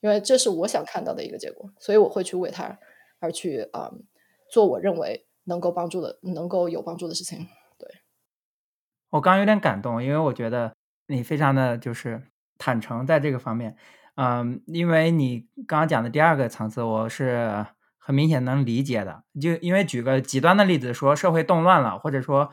[0.00, 2.78] 因为这是我想看到的一个结果，所以我会去为他
[3.18, 3.92] 而去啊、
[4.50, 7.46] 做我认为能够帮助的、能够有帮助的事情。
[7.78, 7.88] 对
[9.10, 10.74] 我刚刚有点感动，因为我觉得
[11.08, 12.22] 你非常的就是
[12.58, 13.76] 坦诚在这个方面，
[14.14, 17.66] 嗯，因为你刚刚讲的第二个层次，我是
[18.06, 19.24] 很明显能理解的。
[19.40, 22.52] 就因为举个极端的例子，说社会动乱了，或者说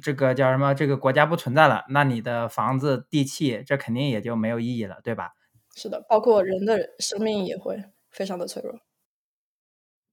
[0.00, 5.32] 这个叫什么，这个国家不存在了，那你的房子、地契，这肯定也就没有意义了，对吧？
[5.74, 8.78] 是的，包括人的生命也会非常的脆弱。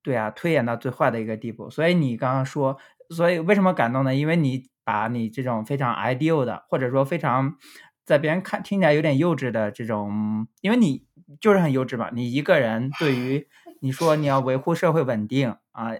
[0.02, 1.70] 对啊，推演到最坏的一个地步。
[1.70, 4.16] 所以你刚刚说，所以为什么感动呢？
[4.16, 7.56] 因为你把你这种非常 ideal 的，或者说非常
[8.04, 11.06] 在别人看听起来有点幼稚的这种，因为你
[11.40, 12.10] 就是很幼稚嘛。
[12.12, 13.48] 你一个人对于
[13.82, 15.92] 你说你要维护社会稳定啊，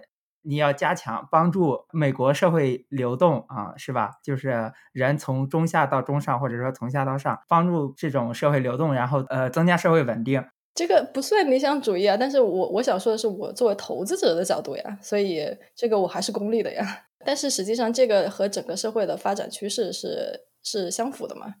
[0.42, 4.12] 你要加强帮助美国社会流动啊，是吧？
[4.22, 10.44] 就是人从中下到中上，或者说从下到上，帮助这种社会流动，然后呃增加社会稳定。
[10.74, 17.06] 这个不算理想主义啊，但是我我想说的是，我作为投资者的角度呀，所以这个我还是功利的呀。
[17.26, 21.56] 但是实际上，这个和整个社会的发展趋势是是相符的嘛，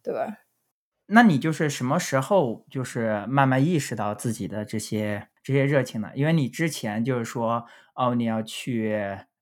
[0.00, 0.44] 对吧？
[1.06, 6.10] 那你就是什么时候就是慢慢意识到自己的这些这些热情呢？
[6.14, 8.94] 因为你之前就是说哦，你要去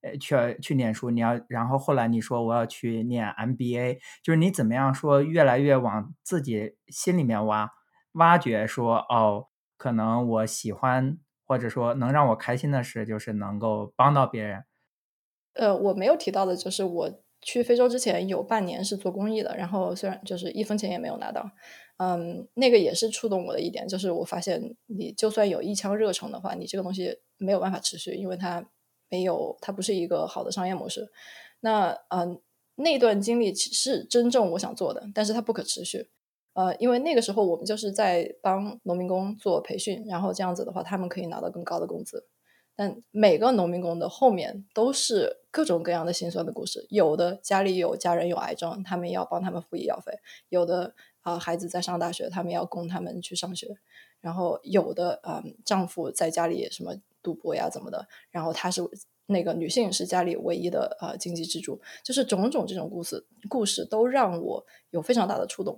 [0.02, 7.70] 呃去去念书，你要然后后来你说我要去念 MBA，就是你怎么样说越来越往自己心里面挖。
[8.14, 14.64] 挖掘说哦，可能我喜欢或者说能让我开心的事，就是能够帮到别人。
[15.54, 21.50] 呃，我没有提到的就是我去非洲之前有半年是做公益的，然后虽然就是一分钱也没有拿到，
[21.98, 28.68] 嗯，那个也是触动我的一点，就是我发现你就算有一腔热诚的话，你这个东西没有办法持续，因为它
[29.08, 31.10] 没有，它不是一个好的商业模式。
[31.60, 32.40] 那嗯，
[32.76, 36.10] 那段经历是真正我想做的，但是它不可持续。
[36.52, 42.26] 呃，因为那个时候我们就是在帮农民工做培训，然后这样子的话，他们可以拿到更高的工资。
[42.80, 50.14] 但每个农民工的后面都是各种各样的心酸的故事，有的家里有家人有癌症，他们要帮他们付医药费；
[50.48, 53.66] 有的啊、孩子在上大学，他们要供他们去上学；
[54.22, 58.80] 然后有的啊、丈夫在家里什么赌博呀怎么的，然后他是
[59.26, 65.76] 那个女性是家里唯一的呃经济支柱，就是种种这种故事故事都让我有非常大的触动。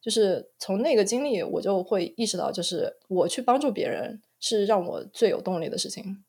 [0.00, 6.22] 就是从那个经历，我就会意识到，就是我去帮助别人是让我最有动力的事情。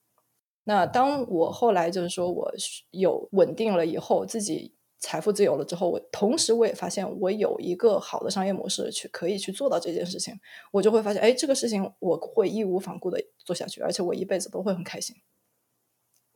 [0.69, 2.51] 那当我后来就是说我
[2.91, 10.33] 有稳定了以后，自己财富自由了之后，我同时我也发现我有一个好的商业模式去可以去做到这件事情，
[10.73, 15.15] 我就会发现，哎，这个事情我会义无反顾的做下去，而且我一辈子都会很开心。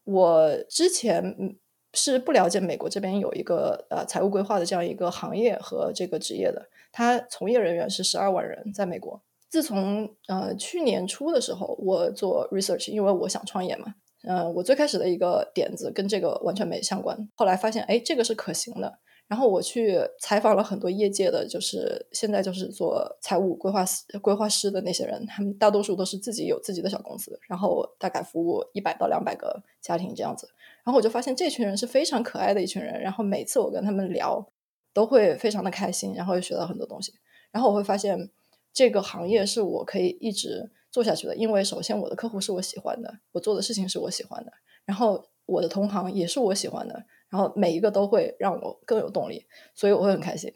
[0.05, 1.59] 我之前
[1.93, 9.21] 是不了解美国这边有一个呃财务规划的这样一个行业和这个职业的，他从业人员是十二万人，在美国。
[9.49, 30.47] 自从呃去年初的时候，我做 research，因为我想创业嘛，呃，我最开始的一个点子跟这个完全没相关，后来发现哎这个是可行的，然后我去采访了很多业界的，就是现在就是做财务规划师、规划师的那些人，他们大多数都是自己有自己的小公司，然后大概服务一百到两百个家庭这样子。
[30.83, 34.45] 然后我就发现这群人是非常可爱的一群人，然后每次我跟他们聊，
[34.93, 37.13] 都会非常的开心，然后又学到很多东西。
[37.51, 38.29] 然后我会发现
[38.73, 44.51] 这个行业是我可以一直做下去的，因为首先我的客户是我喜欢的，我做的事情是我喜欢的，
[44.85, 50.51] 然后我的同行也是我喜欢的，然后每一个都会让我更有动力，所以我会很开心。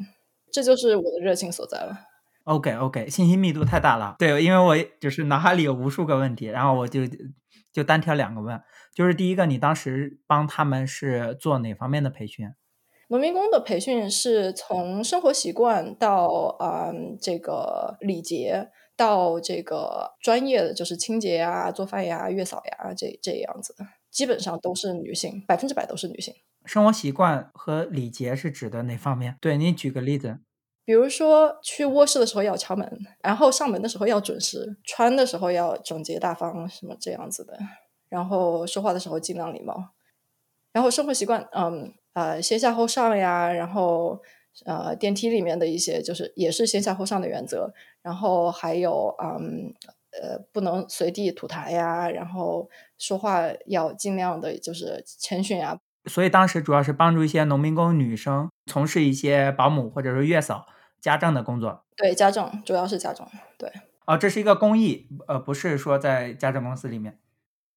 [0.51, 1.97] 这就是我的热情所在了。
[2.43, 4.15] OK OK，信息密度太大了。
[4.19, 7.01] 对，因为我就是脑海里有无数个问题，然后我就
[7.73, 8.61] 就单挑两个问。
[8.93, 12.53] 就是第一个，你当时帮他们是做哪方面的培训？
[13.09, 26.33] 农民工的培训是从生活习惯到嗯这个礼节，到这个专业的就是清洁呀、做饭呀、月嫂呀这这样子的，基本上都是女性，百分之百都是女性。
[26.65, 29.37] 生活习惯和礼节是指的哪方面？
[29.39, 30.39] 对你举个例子。
[30.83, 37.57] 比如说去卧室的时候要敲门，然后上门的时候要准时，穿的时候要整洁大方，什么这样子的。
[38.07, 39.89] 然后说话的时候尽量礼貌。
[40.71, 44.21] 然后生活习惯，嗯呃，先下后上呀，然后
[44.65, 47.73] 呃电梯里面的一些就是也是先下后上的原则，
[48.05, 49.73] 然后还有嗯
[50.21, 55.79] 呃不能随地吐痰呀，然后说话要尽量的就是谦逊啊。
[56.05, 60.67] 所以当时主要是帮助一些农民工女生从事一些保姆或者是月嫂、
[61.01, 61.83] 家政的工作。
[61.95, 63.25] 对，家政主要是家政。
[63.57, 63.71] 对。
[64.05, 67.17] 哦，这是一个公益，呃，不是说在家政公司里面。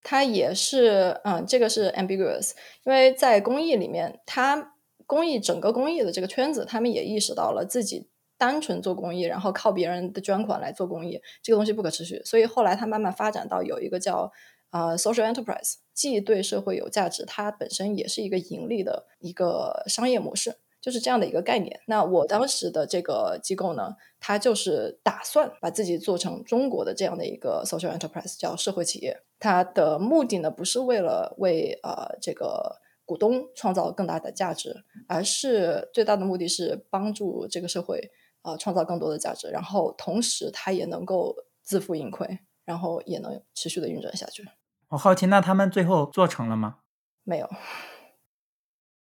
[0.02, 2.52] 它也是，嗯，这个是 ambiguous，
[2.84, 4.74] 因为在公益里面，它
[5.06, 14.32] 公益整个公益的这个圈子，他们也意识到了自己单纯做公益，然后靠别人的捐款来做公益，这个东西不可持续，所以后来它慢慢发展到有一个叫
[14.70, 20.56] 啊 social enterprise，既对社会有价值，它本身也是一个盈利的一个商业模式。
[20.80, 21.80] 就是这样的一个概念。
[21.86, 29.20] 那我当时的这个机构呢，它就是打算把自己做成中国的这样的一个 social enterprise，叫社会企业。
[29.40, 38.12] 它的目的呢，不是为了为呃这个股东创造更大的价值，而是最大的目的是帮助这个社会
[38.48, 44.46] 啊创造更多的价值，然后同时它也能够自负盈亏，然后也能持续的运转下去。
[44.88, 46.78] 我好奇，那他们最后做成了吗？
[47.24, 47.48] 没有。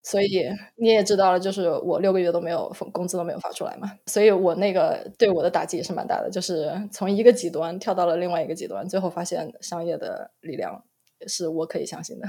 [0.02, 0.28] 所以
[0.76, 10.84] 你也知道了，就是我六个月都没有工资都没有发出来嘛，所以我那个对我的打击也是蛮大的，就是从一个极端跳到了另外一个极端，最后发现商业的力量
[11.26, 12.28] 是我可以相信的。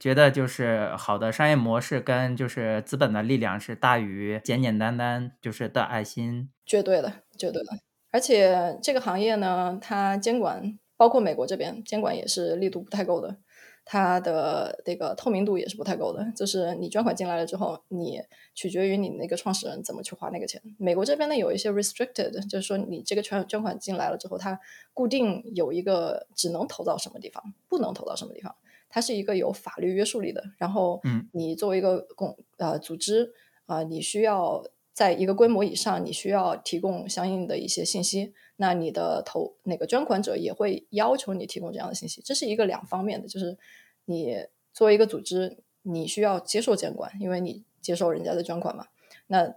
[0.00, 7.78] 觉得就是好的商业模式跟就是资本的力量是大于简简单单就是的爱心，绝对的，绝对的。
[8.10, 13.36] 而且这个行业呢，它监管包括美国这边监管也是力度不太够的。
[13.82, 18.20] 它的这个透明度也是不太够的，就是你捐款进来了之后，你
[18.54, 20.62] 取决于你那个创始人怎么去花那个钱。
[20.78, 24.60] 美国这边呢有一些 restricted，就是说你这个捐捐款进来了之后，它
[24.94, 28.54] 固定有一个只能投到什么地方，不能投到什么地方，
[28.90, 30.44] 它是一个有法律约束力的。
[30.58, 33.32] 然后，嗯，你作为一个公呃组织
[33.64, 34.62] 啊，你需要
[34.92, 38.34] 在一个规模以上，你需要提供相应的一些信息。
[38.56, 43.56] 那你的投那个捐款者也会要求你提供这样的信息，这是一个两方面的，就是
[44.04, 44.36] 你
[44.74, 48.88] 作为一个组织，你需要接受监管，因为你接受人家的捐款嘛。
[49.28, 49.54] 那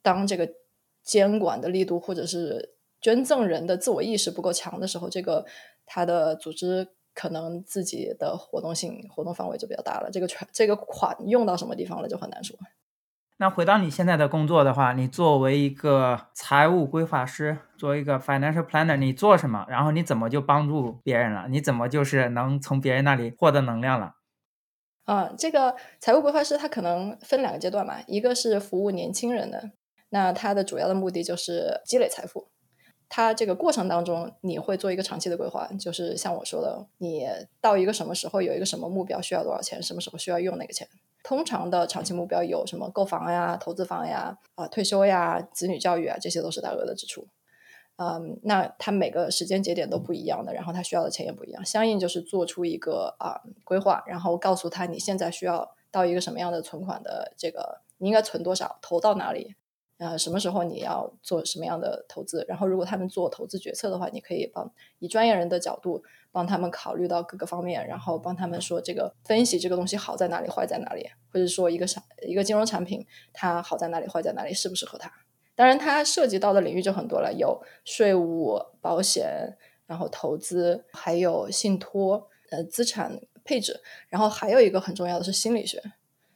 [0.00, 0.54] 当这个
[1.02, 5.44] 监管的力度或者是捐赠人的自我意识不够强的时候，这个
[5.84, 10.10] 他的组织可能自己的活动性、活动范围就比较大了。
[10.12, 12.56] 这个全这个款用到什么地方了就很难说。
[13.38, 19.66] 那回到你现在的工作的话，你作为一个财务规划师，作为一个 financial planner，你做什么？
[19.68, 21.46] 然后你怎么就帮助别人了？
[21.48, 24.14] 你怎么就是能从别人那里获得能量了？
[25.04, 29.70] 啊，这个财务规划师他可能分两个阶段嘛，一个是服务年轻人的，
[30.08, 32.48] 那他的主要的目的就是积累财富。
[33.08, 37.26] 他这个过程当中，你会做一个长期的规划，就是像我说的，你
[37.60, 40.88] 到一个什么时候有一个什么目标，需要多少钱，什么时候需要用那个钱。
[41.22, 42.88] 通常的长期目标有什么？
[42.90, 47.26] 购房呀、投资房呀、啊退休呀、子女教育啊，这些都是大额的支出。
[47.96, 59.56] 嗯，那它每个时间节点都不一样的，然后他需要的钱也不一样，相应就是做出一个啊规划，然后告诉他你现在需要到一个什么样的存款的这个，你应该存多少，投到哪里。
[59.98, 62.44] 呃，什么时候你要做什么样的投资？
[62.46, 75.10] 然后，如果他们做投资决策的话，你可以帮以专业人的角度帮他们考虑到各个方面，然后帮他们说这个分析这个东西好在哪里，坏在哪里，或者说一个产一个金融产品它好在哪里，坏在哪里，适不适合他？
[75.54, 83.80] 当然，它涉及到的领域就很多了，有税务、保险，然后投资，还有信托，呃，资产配置，
[84.10, 85.82] 然后还有一个很重要的是心理学，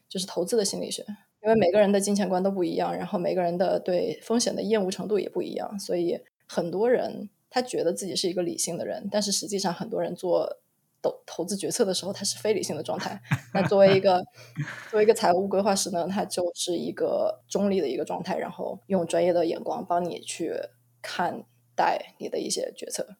[0.08, 1.04] 就是投资的心理学。
[1.42, 10.58] 因为每个人的金钱观都不一样，然后每个人的对风险的厌恶程度也不一样，所以很多人他觉得自己是一个理性的人，但是实际上很多人做
[11.02, 13.20] 投投资决策的时候，他是非理性的状态。
[13.54, 14.22] 那作为一个
[14.90, 20.52] 作为一个财务规划师呢，他就是一个中立的一个状态，然后用专业的眼光帮你去
[21.00, 23.16] 看待你的一些决策。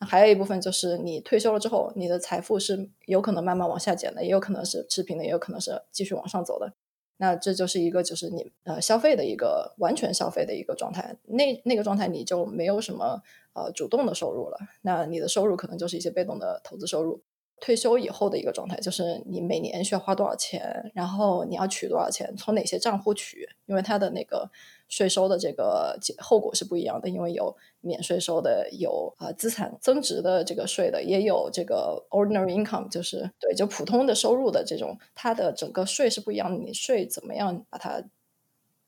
[0.00, 6.74] 还有一部分就是你退休了之后，你的财富是有可能慢慢往下减的，也有可能是持平的，也有可能是继续往上走的。
[7.16, 17.22] 那这就是一个，就是你呃消费的一个完全消费的一个状态，那那个状态你就没有什么呃主动的收入了，那你的收入可能就是一些被动的投资收入。
[17.60, 24.50] 退休以后的一个状态，就是你每年需要花多少钱，然后你要取多少钱，从哪些账户取，因为它的那个
[24.88, 38.02] 税收的这个后果是不一样的，因为有免税收的，有啊资产增值的这个税的，也有这个 ordinary income，就是对就普通的收入的这种，它的整个税是不一样的，你税怎么样把它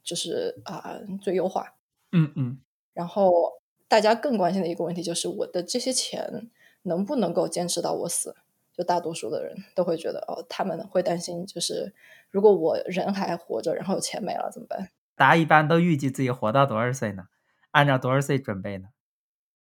[0.03, 1.75] 就是啊最优化？
[2.13, 2.59] 嗯嗯。
[2.93, 6.49] 然后大家更关心的一个问题就是，我的这些钱
[6.83, 8.35] 能不能够坚持到我死？
[8.77, 11.95] 就大多数的人都会觉得，哦，他们会担心，就是
[12.31, 14.91] 如果我人还活着，然后钱没了怎么办？
[15.17, 17.25] 大家一般都预计自己活到多少岁呢？
[17.71, 18.89] 按照多少岁准备呢？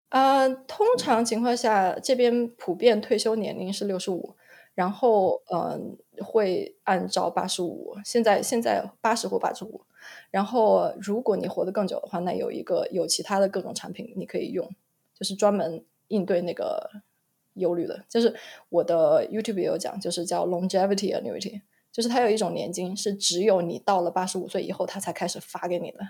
[0.10, 4.36] 呃，通常情况下，这边普遍退休年龄是六十五，
[4.76, 9.82] 然后嗯、会按照八十五，现在现在八十或八十五，
[10.32, 14.70] 然后如果你活得更久的话，那有一个有其他的各种产品你可以用，
[15.14, 16.90] 就是专门应对那个
[17.56, 18.06] 忧虑的。
[18.08, 18.34] 就是
[18.70, 21.62] 我的 YouTube 有讲，就是叫 longevity annuity，
[21.98, 26.10] 就是它有一种年金是只有你到了八十五岁以后，它才开始发给你的。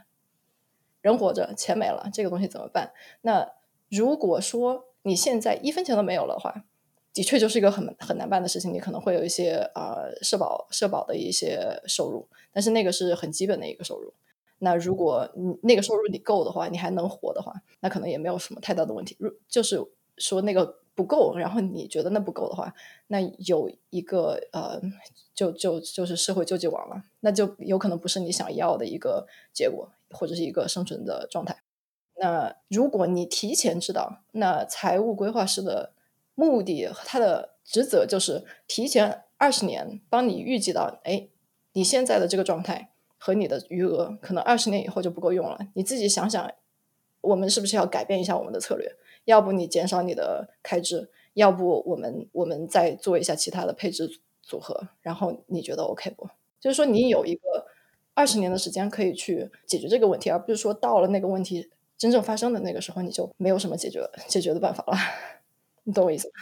[1.00, 2.92] 人活着，钱没了，这个东西怎么办？
[3.22, 3.50] 那
[3.90, 6.66] 如果说你现在一分钱都没有了的话，
[7.14, 8.74] 的确就是一个很很难办的事情。
[8.74, 14.14] 你可能会有一些呃社保社保的一些收入，但是那个是很基本的一个收入。
[14.58, 19.16] 那如果你那个收入你够的话，你还能活的话，那可能也没有什么太大的问题。
[19.20, 19.82] 如就是
[20.18, 22.74] 说那个不够，然后你觉得那不够的话，
[23.06, 24.82] 那有一个呃，
[25.36, 31.62] 就就就是社会救济网了，那就有可能不是你想要的一个结果，或者是一个生存的状态。
[32.16, 35.94] 那如果你提前知道，那财务规划师的
[36.34, 41.28] 目的和他的职责就是提前二十年帮你预计到，哎，
[41.74, 42.90] 你现在的这个状态
[43.20, 46.52] 和你的余额可能二十年以后就不够用了，你自己想想，
[47.22, 48.92] 我们是不是要改变一下我们的策略？
[49.28, 56.30] 要不你减少你的开支，要不我们我们再做一下其他的配置组合，然后你觉得 OK 不？
[56.62, 57.68] 就是说你有一个
[58.14, 64.98] 二十年的时间可以去解决这个问题，而不是说到了那个问题真正发生的那个时候，你就没有什么解决解决的办法了。
[65.84, 66.34] 你懂我意思吧？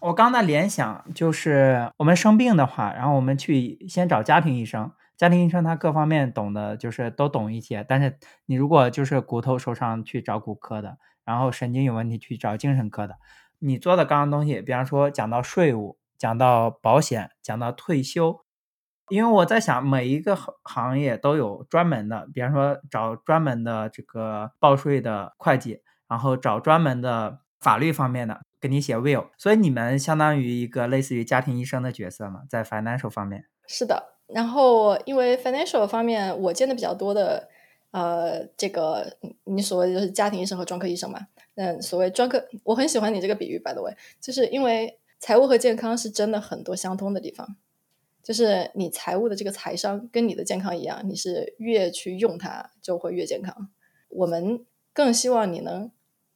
[0.00, 7.84] 我刚才联想就是，我们生病的话，然后我们去先找家庭医生，家庭医生他各方面懂的，就是都懂一些。
[7.88, 13.16] 但是你如果就是骨头受伤去找骨科的，然后神经有问题去找精神科的，
[13.58, 18.44] 你做的刚刚东西，比方说讲到税务，讲到保险，讲到退休，
[19.08, 33.46] 因为我在想每一个行行业都有专门的，比方说找专门的这个报税的会计，然后找专门的法律方面的给你写 will，所以你们相当于一个类似于家庭医生的角色嘛，在 financial 方面。
[33.66, 37.48] 是的，然后因为 financial 方面我见的比较多的，
[37.96, 41.28] 呃，这个你所谓的就是家庭医生和专科医生嘛。
[41.54, 47.56] 嗯，所谓专科，我很喜欢你这个比喻，by the way，就是因为财务和健康是真的很多相通的地方。
[48.22, 53.70] 就是你财务的这个财商跟你的健康一样，你是越去用它就会越健康。
[54.10, 55.90] 我们更希望你能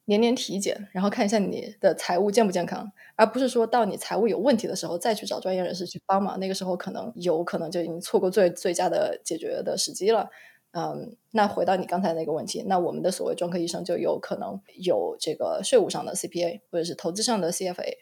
[0.05, 6.39] 年年体检，然后看一下你的财务健不健康，而不是说到你财务有问题的时候再去找专业人士去帮忙。
[6.39, 10.27] 那个时候可能有可能就已经错过最最佳的解决的时机了。
[10.73, 17.97] 嗯，那回到你刚才那个问题，那我们的所谓专科医生就有可能有这个税务上的 CPA，或者是投资上的 CFA，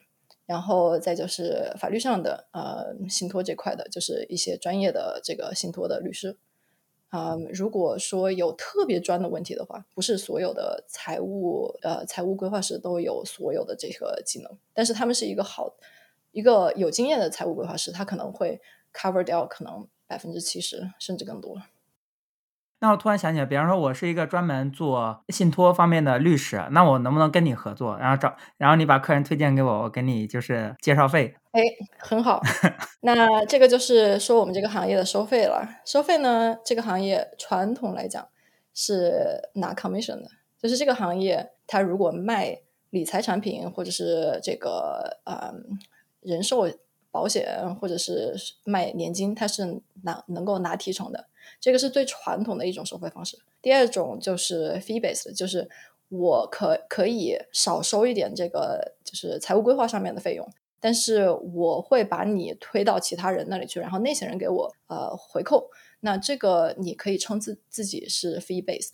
[0.45, 6.38] 然后再就是法律上的呃信托这块的，就是一些专业的这个信托的律师。
[7.11, 15.74] 嗯，如果说有特别专的问题的话，不是所有的财务呃财务规划师都有所有的这个技能，但是他们是一个好
[16.32, 18.61] 一个有经验的财务规划师，他可能会
[18.93, 21.59] cover 掉可能百分之七十甚至更多。
[22.82, 31.36] 那我突然想起来，比方说，我是一个专门做信托方面的律师，那我能不能跟你合作，然后找，然后你把客人推荐给我，我给你就是介绍费？
[31.51, 31.61] 哎，
[31.97, 32.41] 很好。
[33.01, 35.67] 那这个就是说我们这个行业的收费了。
[35.86, 38.27] 收费呢，这个行业传统来讲
[38.73, 42.59] 是拿 commission 的，就是这个行业它如果卖
[42.91, 45.53] 理财产品或者是这个呃
[46.21, 46.69] 人寿
[47.12, 51.28] 保险或者是卖年金，它是拿能够拿提成的。
[51.60, 53.38] 这个是最传统的一种收费方式。
[53.62, 55.70] 第二种就是 fee based，就是
[56.10, 60.47] 我可可以少收一点这个就是财务规划上面的费用，
[60.80, 65.70] 但是我会把你推到其他人那里去，然后那些人给我呃回扣。
[66.01, 68.91] 那这个你可以称自自己是 fee based，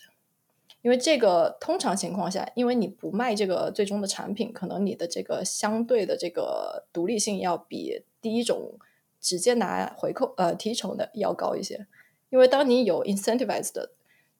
[0.85, 8.77] 因为这个通常情况下，因为你不卖这个最终的产品，可能你的这个相对的这个独立性要比第一种
[9.19, 11.87] 直接拿回扣呃提成的要高一些。
[12.29, 13.93] 因为当你有 incentivized 的，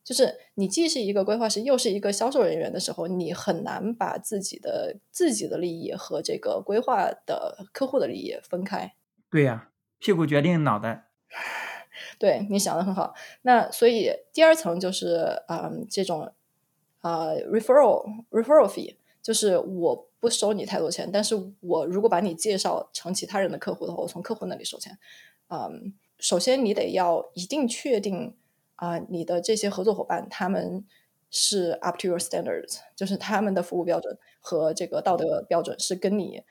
[0.03, 8.93] 就是你既是一个规划师，又是一个销售人员的时候，你很难把自己的自己的利益和这个规划的客户的利益分开。
[9.31, 11.07] 对呀、屁股决定脑袋。
[12.17, 13.13] 对你想的很好。
[13.43, 16.31] 那所以第二层就是嗯这种
[17.01, 24.97] 呃 referral referral fee，就是我不收你太多钱，但是我如果把你介绍成其他人的客户的话，我从客户那里收钱。
[25.49, 28.35] 嗯，首先你得要一定确定
[28.77, 30.85] 啊、你的这些合作伙伴他们
[31.31, 36.43] 是 up to your standards，就是他们的服务标准和这个道德标准是跟你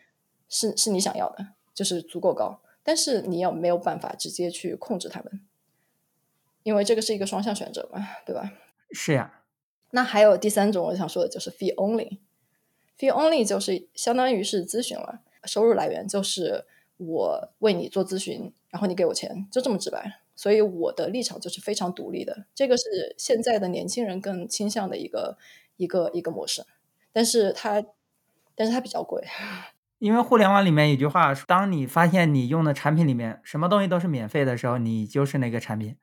[0.49, 5.41] 是是你想要的，就是足够高，但是你又没有办法直接去控制他们，
[6.63, 8.53] 因为这个是一个双向选择嘛，对吧？
[8.93, 9.41] 是呀。
[9.91, 12.19] 那还有第三种，我想说的就是 fee only。
[12.99, 16.67] fee only 就是相当于是咨询了，收入来源就是
[16.97, 20.21] 我为你做咨询，然后你给我钱，就这么直白。
[20.37, 25.39] 所以我的立场就是非常独立的，这个是现在的年轻人更倾向的一个
[25.77, 26.67] 一个一个模式，
[27.13, 27.85] 但是它
[28.57, 29.25] 但是它比较贵，
[30.05, 35.97] 因为互联网里面有句话，当你发现你用的产品里面什么东西都是免费的时候，你就是那个产品。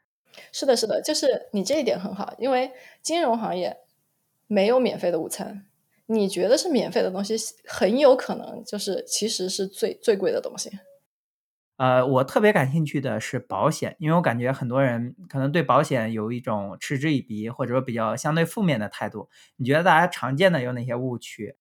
[0.52, 2.72] 是的，是的，就是你这一点很好，因为
[3.04, 3.78] 金融行业
[4.48, 5.68] 没有免费的午餐，
[6.08, 7.36] 你觉得是免费的东西，
[7.68, 10.72] 很有可能就是其实是最最贵的东西。
[11.78, 19.30] 呃，我特别感兴趣的是保险，因为我感觉很多人可能对保险有一种嗤之以鼻，或者说比较相对负面的态度。
[19.58, 21.56] 你觉得大家常见的有哪些误区？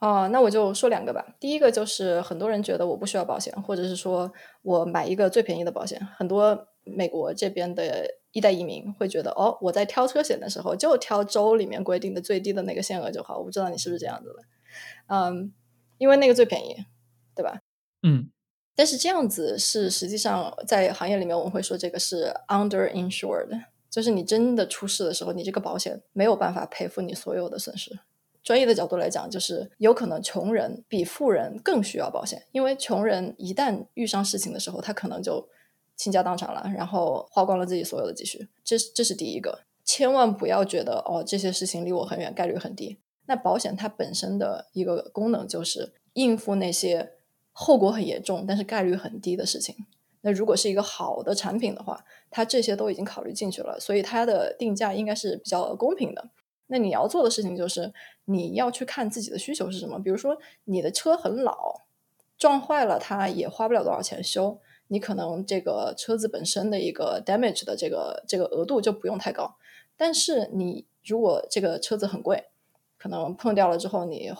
[0.00, 1.34] 哦，那我就说两个吧。
[1.40, 4.32] 第一个就是很多人觉得我不需要保险，或者是说
[4.62, 6.00] 我买一个最便宜的保险。
[6.16, 13.38] 很多美国这边的一代移民会觉得，哦，我在挑车险的时候就挑州里面规定的最低的那个限额就好。
[13.38, 14.44] 我不知道你是不是这样子的，
[15.08, 15.52] 嗯，
[15.98, 16.76] 因为那个最便宜，
[17.34, 17.60] 对吧？
[18.02, 18.30] 嗯。
[18.76, 23.48] 但是这样子是实际上在行业里面我们会说这个是 under insured，
[23.90, 27.98] 就是你真的出事的时候，你这个保险没有办法赔付你所有的损失。
[28.48, 35.46] 专业的角度来讲，就是有可能穷人比富人更需要保险，因为穷人一旦遇上事情的时候，他可能就
[35.96, 38.48] 倾家荡产了，然后花光了自己所有的积蓄。
[38.64, 42.96] 这是这是第一个，千万不要觉得哦这些事情离我很远，概率很低。
[43.26, 47.12] 那保险它本身的一个功能就是应付那些。
[47.52, 49.74] 后果很严重，但是概率很低的事情。
[50.20, 56.30] 那如果是一个好的产品的话，它这些都已经考虑进去了，所以它的定价应该是比较公平的。
[56.68, 57.92] 那你要做的事情就是，
[58.24, 59.98] 你要去看自己的需求是什么。
[60.02, 61.82] 比如说，你的车很老，
[62.38, 69.56] 撞坏了，它也花不了多少钱修，你可能这个车子本身的一个 damage 的这个这个额度就不用太高。
[69.96, 72.44] 但是你如果这个车子很贵，
[72.96, 74.32] 可能碰掉了之后你。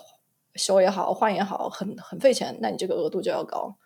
[0.55, 3.77] 修也好，换也好，很很费钱，那你这个额度就要高。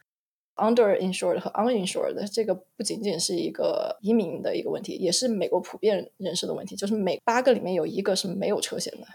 [0.55, 9.07] Under insured 和 uninsured 这个不仅仅是一个移民的一个问题，也是美国普遍人士的问题，就是每八个里面有一个是没有车险的，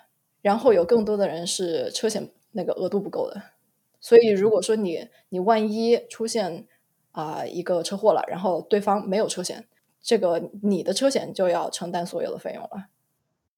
[0.42, 3.40] 然后有更多的人是车险那个额度不够的。
[4.00, 6.66] 所以如果说你你万一出现
[7.12, 9.68] 啊一个车祸了，然后对方没有车险，
[10.02, 12.88] 这个你的车险就要承担所有的费用了。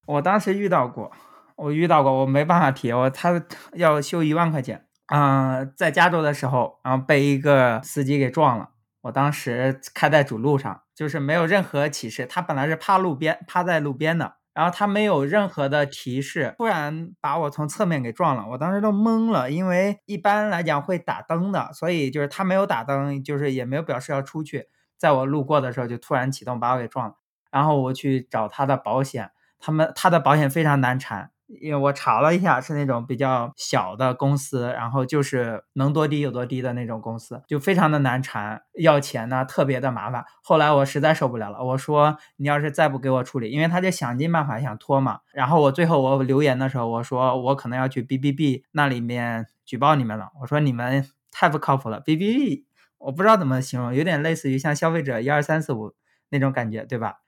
[0.05, 1.11] 我当时遇到过。
[1.57, 8.69] 我遇到过，我没办法提，我他要修一万块钱，嗯，在加州的时候，然后被一个司机给撞了。
[9.01, 18.45] 我当时开在主路上，就是没有任何启示，他本来是趴路边，趴在路边的，然后他没有任何的提示，突然把我从侧面给撞了。
[18.51, 27.15] 我当时都懵了，因为一般来讲会打灯的，所以就是他没有打灯，就是也没有表示要出去，在我路过的时候就突然启动把我给撞了。
[27.51, 31.31] 然后我去找他的保险，他们他的保险非常难缠。
[31.59, 40.23] 因为我查了一下，是那种比较小的公司，然后就是能多低有多低的那种公司，就非常的难缠，要钱呢特别的麻烦。
[40.41, 45.19] 后来我实在受不了了，我说你要是再不给我处理，因为他就想尽办法想拖嘛。
[45.33, 50.29] 然后我最后我留言的时候，我说我可能要去 B B B 那里面举报你们了。
[50.41, 52.65] 我说你们太不靠谱了，B B B
[52.97, 55.93] 我不知道怎么形容，有点类似于像消费者一二三四五
[56.29, 57.21] 那种感觉，对吧？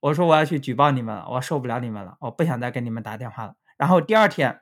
[0.00, 3.54] 我说我要去举报你们了，我受不了你们了，我不想再给你们打电话了。
[3.82, 4.60] 然后第二天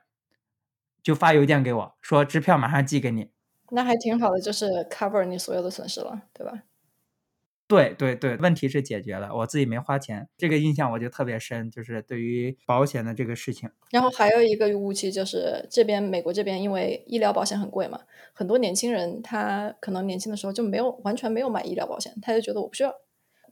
[1.03, 3.29] 就发邮件给我说支票马上寄给你，
[3.69, 6.63] 那还挺好的，就是 cover 你所有的损失了，对吧？
[7.67, 13.69] 对对对，问题是解决了，我自己没花钱，这个印象我就特别深，就是对于保险的这个事情。
[13.91, 18.01] 然后还有一个误区就是这边美国这边因为医疗保险很贵嘛，
[18.33, 22.91] 很多年轻人他可能年轻的时候就没有完全没有买医疗保险，他就觉得我不需要，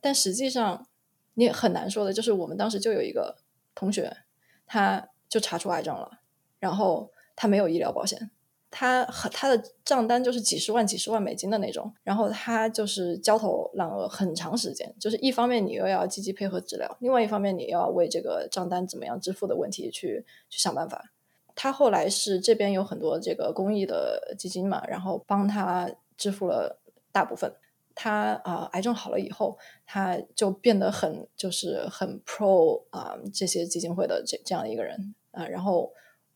[0.02, 0.88] 但实际上
[1.36, 3.38] 你很难说的，就是我们当时就有一个
[3.76, 4.18] 同学，
[4.66, 5.10] 他。
[5.30, 6.20] 就查出癌症了，
[6.60, 8.32] 然后他没有医疗保险，
[8.72, 21.12] 他和他的账单就是几十万、几十万美金的那种，然后他就是焦头烂额很长时间，就是一方面你又要积极配合治疗，另外一方面你又要为这个账单怎么样支付的问题去去想办法。
[21.56, 26.80] 他后来是这边有很多这个公益的基金嘛，然后帮他支付了
[27.12, 27.54] 大部分。
[27.96, 35.14] 他啊，癌症好了以后，他就变得很就是很 pro 啊这些基金会的这这样一个人。
[35.32, 35.92] 啊，然后，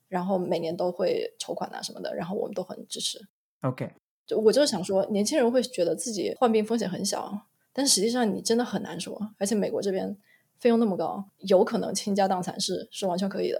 [0.07, 3.19] 然后每年都会筹款啊什么的，然后我们都很支持。
[3.61, 3.91] OK，
[4.25, 9.33] 就我就是想说，年轻人会觉得自己患病风险很小，但实际上你真的很难说。
[9.37, 10.17] 而且美国这边
[10.59, 13.59] 费用那么高，有可能倾家荡产是是完全可以的。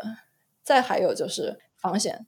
[0.63, 2.25] 再还有就是房险，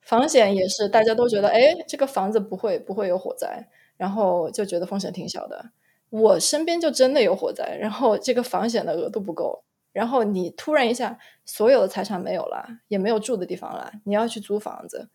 [0.00, 5.70] 房险也是，大家都觉得，哎，这个房子不会不会有火灾，然后就觉得风险挺小的。
[6.10, 9.64] 我身边就真的有火灾，然后这个房险的额度不够，
[9.96, 15.08] 然后你突然一下所有的财产没有了，也没有住的地方了，你要去租房子，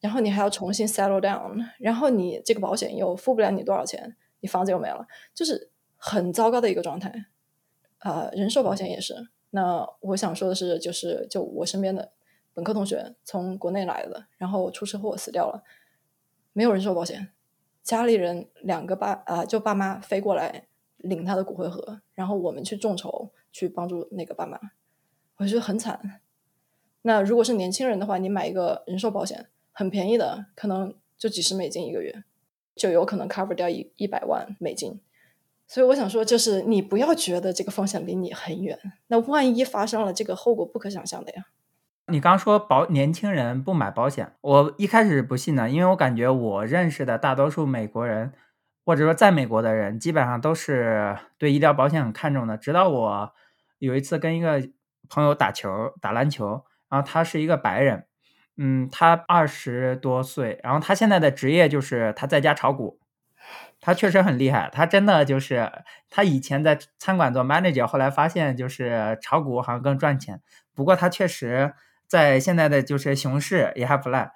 [0.00, 7.26] 然后你还要重新 settle down，然后你这个保险又付不了你多少钱，你房子又没了，就是很糟糕的一个状态。
[7.98, 9.28] 啊，人寿保险也是。
[9.50, 12.10] 那我想说的是，就是就我身边的
[12.52, 15.62] 本科同学从国内来的，然后出车祸死掉了，
[16.52, 17.28] 没有人寿保险。
[17.84, 20.66] 家里人两个爸啊，就爸妈飞过来
[20.96, 24.58] 领他的骨灰盒，然后我们去众筹去帮助那个爸妈，
[25.36, 26.20] 我觉得很惨。
[27.02, 32.24] 那如果是年轻人的话，你买一个人寿保险很便宜的，可能就几十美金一个月，
[32.74, 35.00] 就有可能 cover 掉一一百万美金。
[35.68, 38.76] 所以我想说，就是你不要觉得这个风险离你很远，
[39.06, 41.46] 那万一发生了，这个后果不可想象的呀。
[42.08, 48.32] 你刚说保年轻人不买保险，我一开始是不信的，因为我感觉我认识的大多数美国人，
[48.84, 52.58] 或者说在美国的人，基本上都是对医疗保险很看重的。
[52.58, 53.32] 直到我
[53.78, 54.62] 有一次跟一个
[55.08, 55.68] 朋友打球
[56.00, 58.06] 打篮球，然后他是一个白人，
[58.56, 63.00] 嗯，他二十多岁，然后他现在的职业就是他在家炒股，
[63.80, 65.70] 他确实很厉害，他真的就是
[66.10, 70.40] 他以前在餐馆做 manager，后来发现就是炒股好像更赚钱，
[70.74, 71.74] 不过他确实。
[72.06, 74.30] 在现在的就是熊市也还不赖，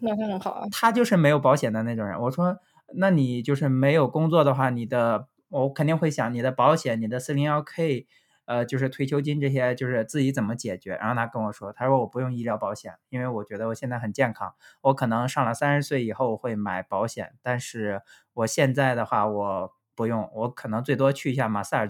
[0.00, 0.66] 那很好啊。
[0.74, 2.20] 他就是没有保险的那种人。
[2.20, 2.58] 我说，
[2.96, 8.08] 那你就是没有工作的话，你的我肯定会想你的保险、你的四零幺 K，
[8.46, 10.96] 呃，就是退休金这些，就是自己怎么解决。
[10.96, 14.54] 然后他跟我说，他说我不用医疗保险，因为我觉得我现在很健康。
[14.82, 18.02] 我可能上了三十岁以后会买保险，但是
[18.34, 21.88] 我现在的话我不用，我可能最多去一下马萨尔，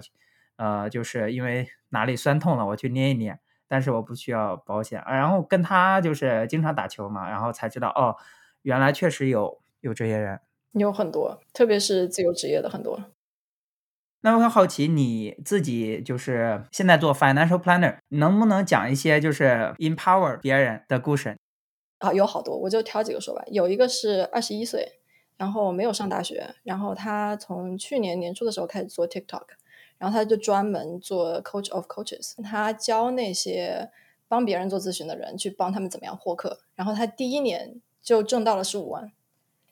[0.57, 3.39] 呃，就是因为哪里酸痛了，我去捏一捏。
[3.67, 8.15] 但是我不需要保险，然后跟他就是经常打球嘛，然后才知道哦，
[8.61, 10.39] 原来确实有有这些人，
[10.73, 12.99] 有很多，特别是自由职业的很多。
[14.25, 21.37] 那我很好奇，你自己就是现在做 financial planner，能不能讲一些就是 empower 别人的故事？
[21.99, 23.43] 啊，有好多，我就挑几个说吧。
[23.51, 24.93] 有一个是二十一岁，
[25.37, 29.43] 然后没有上大学，然后他从去年年初的时候开始做 TikTok。
[29.99, 33.91] 然后他就专门做 coach of coaches，他教那些
[34.27, 36.61] 帮别人做咨询的人去帮他们怎么样获客。
[36.73, 39.11] 然后他第一年就挣到了十五万，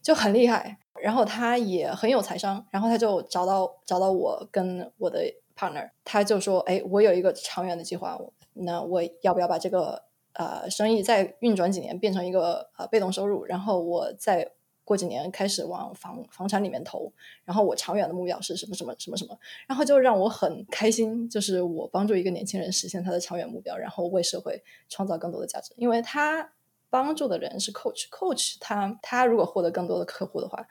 [0.04, 0.78] 就很厉害。
[1.04, 5.20] 然后他也很有财商，然后他就找到找到我跟我的
[5.56, 8.18] partner，他就说：“哎，我有一个长远的计划，
[8.54, 13.43] 那我要不要把这个呃生意再运转几年，变成一个呃被动收入？
[13.45, 14.51] 然后我再。”
[14.86, 17.10] 过几年开始往房房产里面投，
[17.45, 25.74] 然后我长远的目标是什么什么什么什么，然后就让我很开心，就是我帮助一个年轻人实现他的长远目标，然后为社会创造更多的价值。
[25.78, 26.51] 因为他
[26.89, 30.68] 帮助的人是 coach，coach 他他如果获得更多的客户的话，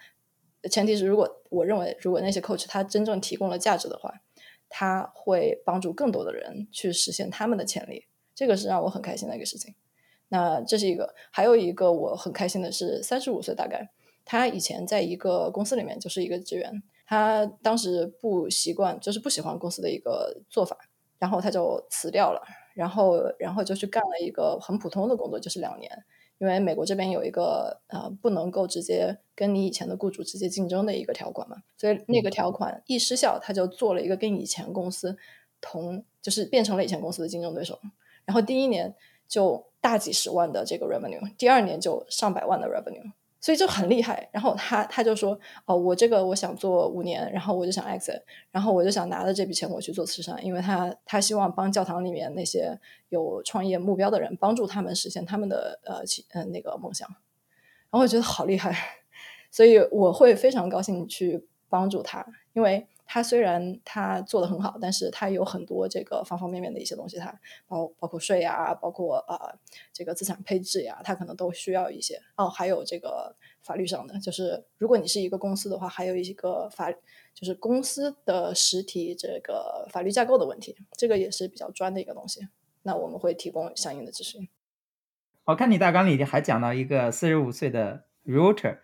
[0.70, 4.12] 前提是如果我认为如果那些 coach 他真正提供了价值的话，
[4.68, 9.74] 他会帮助更多的人去实现他们的潜力，这个是让我很开心的一个事情。
[10.28, 13.90] 那这是一个，还有一个我很开心的是，三十五岁大概。
[14.24, 20.78] 他以前在一个公司里面就是一个职员，他当时不习惯，就是不喜欢公司的一个做法，
[21.18, 22.40] 然后他就辞掉了，
[22.74, 25.90] 然后然后就去干了一个很普通的工作，就是两年，
[26.42, 35.16] 因为美国这边有一个呃不能够直接跟你以前的雇主直接竞争的一个条款嘛，所以那个条款一失效，他就做了一个跟以前公司
[35.60, 37.78] 同，就是变成了以前公司的竞争对手，
[38.24, 38.92] 然后第一年
[39.28, 43.12] 就大几十万的这个 revenue，第二年就上百万的 revenue。
[43.42, 48.22] 所以就很厉害，然后他他就说哦，我这个我想做五年，然后我就想 exit，
[48.52, 52.78] 然后我就想拿着这笔钱我去做慈善，因为他他希望帮教堂里面那些
[53.08, 57.08] 有创业目标的人，帮助他们实现他们的呃其嗯那个梦想，
[57.90, 58.74] 然后我觉得好厉害，
[59.50, 62.86] 所以我会非常高兴去帮助他，因为。
[63.04, 69.58] 他虽然他做的很好，但是他有很多这个方方面面的一些东西，他包包括税呀，包括呃
[69.92, 72.48] 这个资产配置呀，他可能都需要一些哦。
[72.48, 76.90] 还有这个法律上的，就是如果你是一个公司的话，还有一个法，
[77.34, 82.48] 就是公司的实体这个法律架构的问题，这个也是比较专的一个东西。
[82.82, 84.48] 那我们会提供相应的咨询。
[85.44, 88.78] 我看你大纲里还讲到一个四十五岁的 router，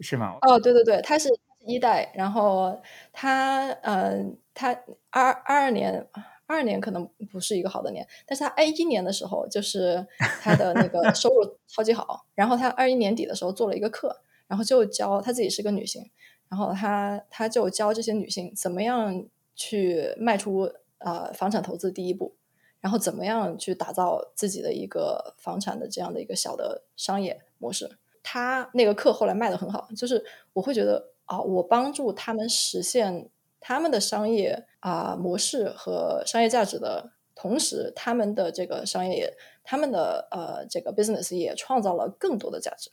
[0.00, 0.38] 是吗？
[0.42, 1.28] 哦，对对对，他是。
[1.64, 2.80] 一代，然后
[3.12, 4.72] 他，呃，他
[5.10, 6.06] 二二二年，
[6.46, 10.06] 二二年可能不是一个好的年，但是他二一年的时候，就是
[10.40, 16.10] 他的那个收入 超级好，然后他二一年底的时候做了一个课，然后就教他自己是个女性，
[16.48, 22.34] 然后他他就教这些女性怎么样去迈出呃房产投资第一步，
[22.80, 27.98] 然后怎么样去打造自己的一个房产的这样的一个小的商业模式。
[28.22, 42.90] 他那个课后来卖的很好，就是我会觉得啊，我帮助他们实现他们的商业啊模式和商业价值的同时，他们的这个商业，他们的呃这个 business 也创造了更多的价值。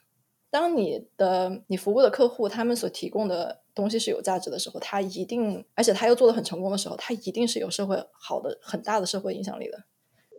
[0.52, 9.84] 当你的你服务的客户他们所提供的东西是有价值的时候，他一定，而且他又做的很成功的时候，他一定是有社会好的很大的社会影响力的。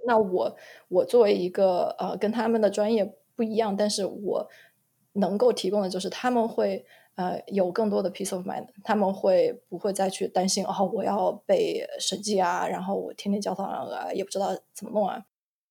[0.07, 0.57] 那我
[0.89, 4.49] 我作为一个呃跟他们的专业不一样，但是我
[5.15, 6.87] 能够提供的就是他们会
[7.17, 15.27] 呃有更多的 peace of mind，他们会不会再去担心哦我要被审计啊，然后我天天交堂啊也不知道怎么弄啊。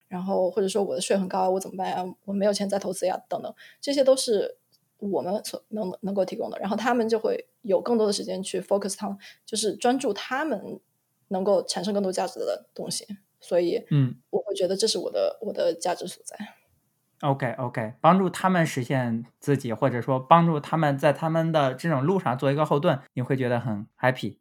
[0.08, 2.16] 然后或者说我的税很高，我怎么办呀？
[2.26, 4.58] 我没有钱再投资呀，等等，这些都是
[5.00, 6.60] 我们所能能够提供的。
[6.60, 10.80] 然后他们就会有更多的时间去 focus 他们就是专注他们
[11.30, 13.06] 能够产生更多价值的东西。
[13.42, 16.38] 所以，嗯，我会觉得这是我的我的价值所在。
[17.26, 24.38] OK OK，帮助他们实现自己，或者说帮助他们在他们的这种路上做一个后盾，你会觉得很 happy。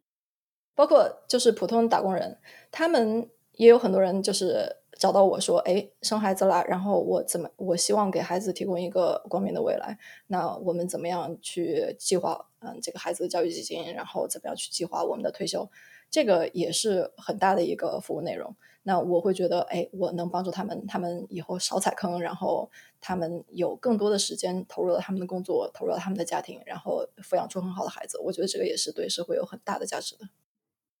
[0.75, 2.39] 包括就是普通打工人，
[2.71, 4.77] 他们也有很多人就是。
[4.97, 7.49] 找到我说，哎，生孩子了，然后我怎么？
[7.57, 9.99] 我希望给孩子提供一个光明的未来。
[10.27, 12.47] 那我们怎么样去计划？
[12.59, 15.69] 嗯，这个孩子的教育基金，然后怎么样去计划我们的退休？
[16.09, 18.55] 这个也是很大的一个服务内容。
[18.87, 22.71] 那我会觉得，哎，我能帮助他们，他们以后少踩坑，然后
[23.01, 28.17] 他们有更多的时间投入了他们的工作，投入了他们的家庭，然后抚养出很好的孩子。
[28.19, 30.29] 我觉得这个也是对社会有很大的价值的。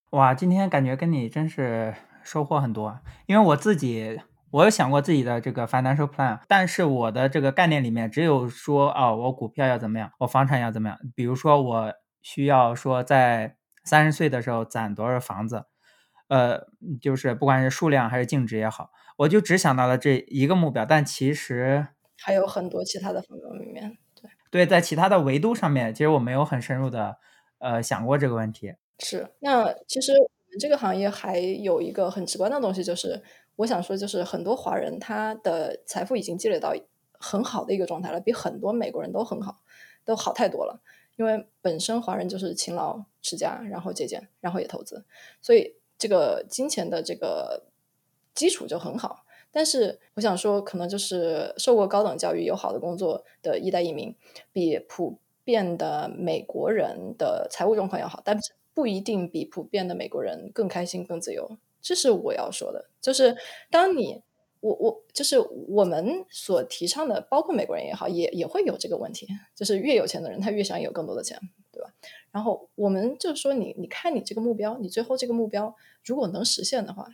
[0.09, 1.95] 哇，今天感觉跟你真是。
[2.25, 4.19] 收获很多，因为我自己
[4.49, 10.97] 我有想过自己的这个 financial plan，但是我的这个概念里面只有说啊，我股票要怎么样，我房产要怎么样。
[11.13, 15.65] 比如说我需要说在三十岁的时候攒多少房子，
[16.27, 16.67] 呃，
[17.01, 20.85] 就是不管是数量还是净值也好，我就只想到了这一个目标。
[20.85, 23.97] 但其实还有很多其他的方方面面。
[24.15, 27.17] 对对，在其他的维度上面，其实我没有很深入的
[27.59, 28.75] 呃想过这个问题。
[28.99, 30.29] 是，那其实我们。
[30.57, 33.21] 这个行业还有一个很直观的东西，就是
[33.57, 36.73] 我想说，就是很多华人他的财富已经积累到
[37.11, 39.57] 很好的一个状态了，比很多美国人都很好，
[40.05, 40.81] 都好太多了。
[41.17, 45.03] 因为本身华人就是勤劳持家，然后节俭，然后也投资，
[45.41, 47.63] 所以这个金钱的这个
[48.33, 49.25] 基础就很好。
[49.51, 54.13] 但是我想说，可能就是受过高等教育、有好的工作的一代移民，
[54.51, 58.37] 比普遍的美国人的财务状况要好，但。
[58.75, 62.89] 不一定比普遍的美国人更开心、更自由，这是我要说的。
[62.99, 63.37] 就是
[63.71, 64.21] 当你
[64.59, 65.39] 我我就是
[65.69, 69.29] 我们所提倡的，包括美国人也好，也也会有这个问题。
[69.55, 71.39] 就是越有钱的人，他越想有更多的钱，
[71.75, 71.93] 对吧？
[72.31, 77.07] 然后我们就说，你你看你这个目标，你最后这个目标如果能实现的话，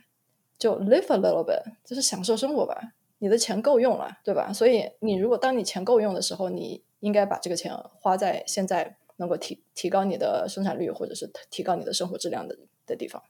[0.56, 2.94] 就 live a little bit，就是享受生活吧。
[3.18, 4.52] 你的钱够用了，对吧？
[4.52, 8.96] 所以你如果当你钱够用的时候，你应该把这个钱花在现在。
[9.16, 13.22] 能够提提高你的生产率，或者是提高你的生活质量的的地方。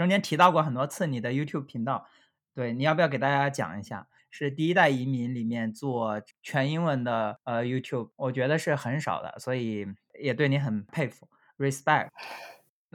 [0.00, 2.06] 中间提到过很多次你的 YouTube 频道，
[2.54, 4.06] 对，你要不要给大家讲一下？
[4.30, 9.86] 是第一代移民里面做全英文的呃 YouTube，我觉得是很少的，所以
[10.18, 11.28] 也对你很佩服
[11.58, 12.08] ，respect。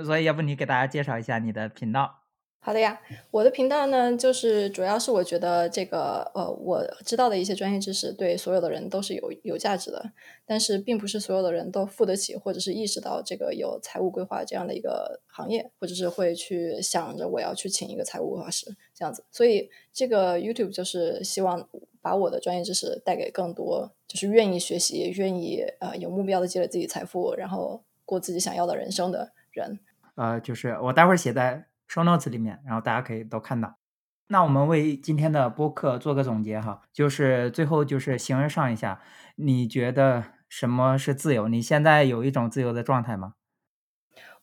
[0.03, 2.24] 所以，要不你给大家介绍一下你的频道？
[2.65, 2.99] 好的呀，
[3.29, 10.03] 我的频道呢，就是主要是我觉得这个呃，我知道的一些专业知识对所有的人都是有有价值的，
[10.47, 19.23] 但是并不是所有的人都付得起，或者是意识到这个有财务规划这样的一个行业，或者是会去想着我要去请一个财务规划师这样子。
[19.29, 21.69] 所以，这个 YouTube 就是希望
[22.01, 29.33] 把我的专业知识带给更多，就是愿意学习、愿意呃有目标的积累自己财富，然后过自己想要的人生的。
[29.51, 29.79] 人，
[30.15, 33.75] 呃，就是我待会儿写在 show notes 里面，然后大家可以都看到。
[34.27, 39.01] 那我们为今天的播客做个总结哈，就是最后就是形而上一下，
[39.35, 41.47] 你觉得什么是自由？
[41.47, 43.33] 你现在有一种自由的状态吗？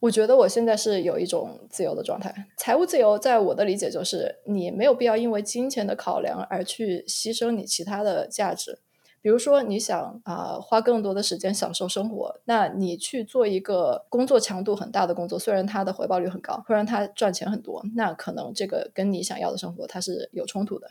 [0.00, 2.48] 我觉得我现在是有一种自由的状态。
[2.56, 8.80] 财务自由，在我的理解就是，你没有必要因为金钱的考量而去牺牲你其他的价值。
[9.22, 20.88] 比如说，你想啊花更多的时间享受生活，那你去做一个工作强度很大的工作，虽然它的回报率很高，虽然它赚钱很多，那可能这个跟你想要的生活它是有冲突的。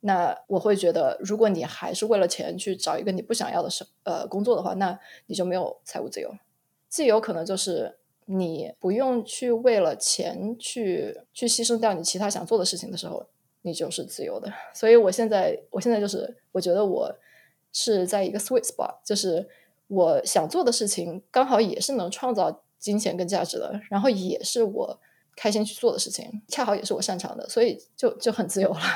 [0.00, 6.34] 那我会觉得，如果你还是为了钱去找一个你不想要的生呃工作的话，那你就没有财务自由。
[6.88, 13.26] 自由可能就是你不用去为了钱去去牺牲掉你其他想做的事情的时候，
[13.62, 14.52] 你就是自由的。
[14.74, 17.14] 所以我现在，我现在就是，我觉得我
[17.72, 19.48] 是在一个 sweet spot，就是
[19.88, 25.00] 我想做的事情刚好也是能创造金钱跟价值的，然后也是我
[25.36, 28.80] 开心去做的事情，恰好也是我擅长的，所以就就很自由了。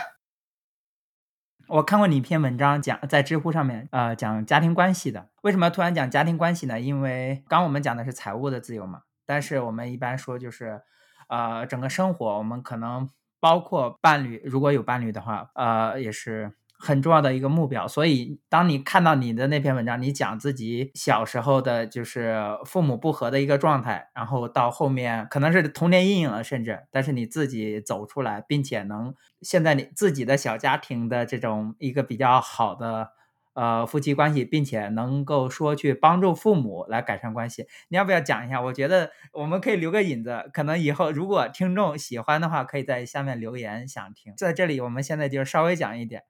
[1.67, 5.29] 我看过你一篇文章，讲在知乎上面，呃，讲家庭关系的。
[5.41, 6.79] 为什么突然讲家庭关系呢？
[6.79, 10.83] 因为刚我们讲的是财务的自由嘛，但是我们一般说就是，
[11.29, 13.09] 呃，整个生活，我们可能
[13.45, 16.53] 包括伴侣，如果有伴侣的话，呃，也是。
[16.77, 22.37] 很重要的一个目标，所以当你看到你的那篇文章，你讲自己小时候的，就是
[22.67, 33.13] 父母不和的一个状态，然后到后面可能是童年阴影了，甚至，但是你自己走出来，并且能现在你自己的小家庭的这种一个比较好的
[33.55, 38.61] 呃夫妻关系，并且能够说去帮助父母来改善关系，你要不要讲一下？
[38.61, 44.35] 我觉得我们可以留个引子，可能以后如果听众喜欢的话，可以在下面留言想听。
[44.37, 46.25] 在这里，我们现在就稍微讲一点。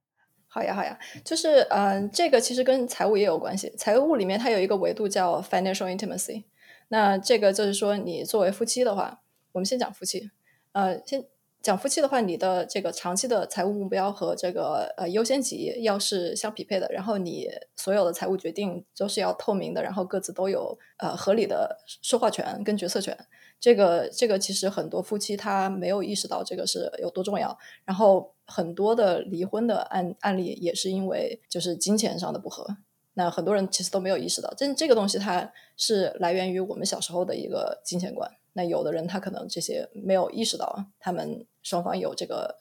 [0.46, 3.70] 好呀，好呀，就是嗯，这个其实跟财务也有关系。
[3.76, 6.44] 财务里面它有一个维度叫 financial intimacy。
[6.88, 9.22] 那这个就是说，你作为夫妻的话，
[9.52, 10.30] 我们先讲夫妻，
[10.72, 11.24] 呃，先
[11.64, 23.16] 讲夫妻的话，你的这个长期的财务目标和这个呃优先级要是相匹配的，然后你所有的财务决定都是要透明的，然后各自都有呃合理的说话权跟决策权。
[23.58, 28.32] 这个这个其实很多夫妻他没有意识到这个是有多重要，然后。
[28.46, 32.76] 很多的离婚的案案例也是因为就是金钱上的不合，
[33.14, 38.30] 那很多人其实都没有意识到，这这个东西它是来源于我们小时候的一个金钱观。
[38.52, 42.58] 那有的人他可能这些没有意识到，他们双方有这个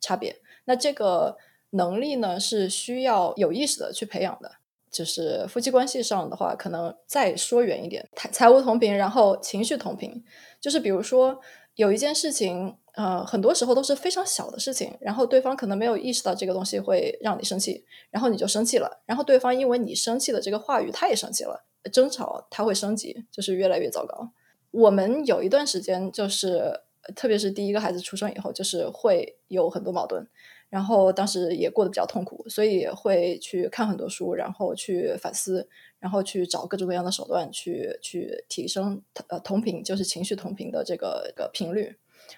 [0.00, 0.40] 差别。
[0.64, 1.36] 那这个
[1.70, 4.50] 能力呢是需要有意识的去培养的。
[4.90, 10.24] 就是夫妻关系上的话，可能再说远一点，财财务同频，然后情绪同频，
[10.60, 11.40] 就是比如说
[11.76, 12.76] 有一件事情。
[12.94, 24.32] 呃，很多时候都是非常小的事情，然后对方可能没有意识到这个东西会让你生气，然后你就生气了，然后对方因为你生气的这个话语，他也生气了，争吵他会升级，就是越来越糟糕。
[24.72, 26.80] 我们有一段时间就是，
[27.14, 30.26] 特别是第一个孩子出生以后，就是会有很多矛盾，
[30.68, 35.68] 然后当时也过得比较痛苦，所以会去看很多书，然后去反思，
[35.98, 41.96] 然后去找各种各样的手段去去提升呃同频，就是情绪同频的这个个频率。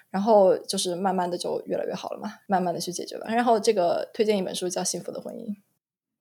[0.09, 3.25] 然后就是慢慢的就越来越好了嘛，慢慢的去解决吧。
[3.27, 5.47] 然后这个推荐一本书叫《幸福的婚姻》，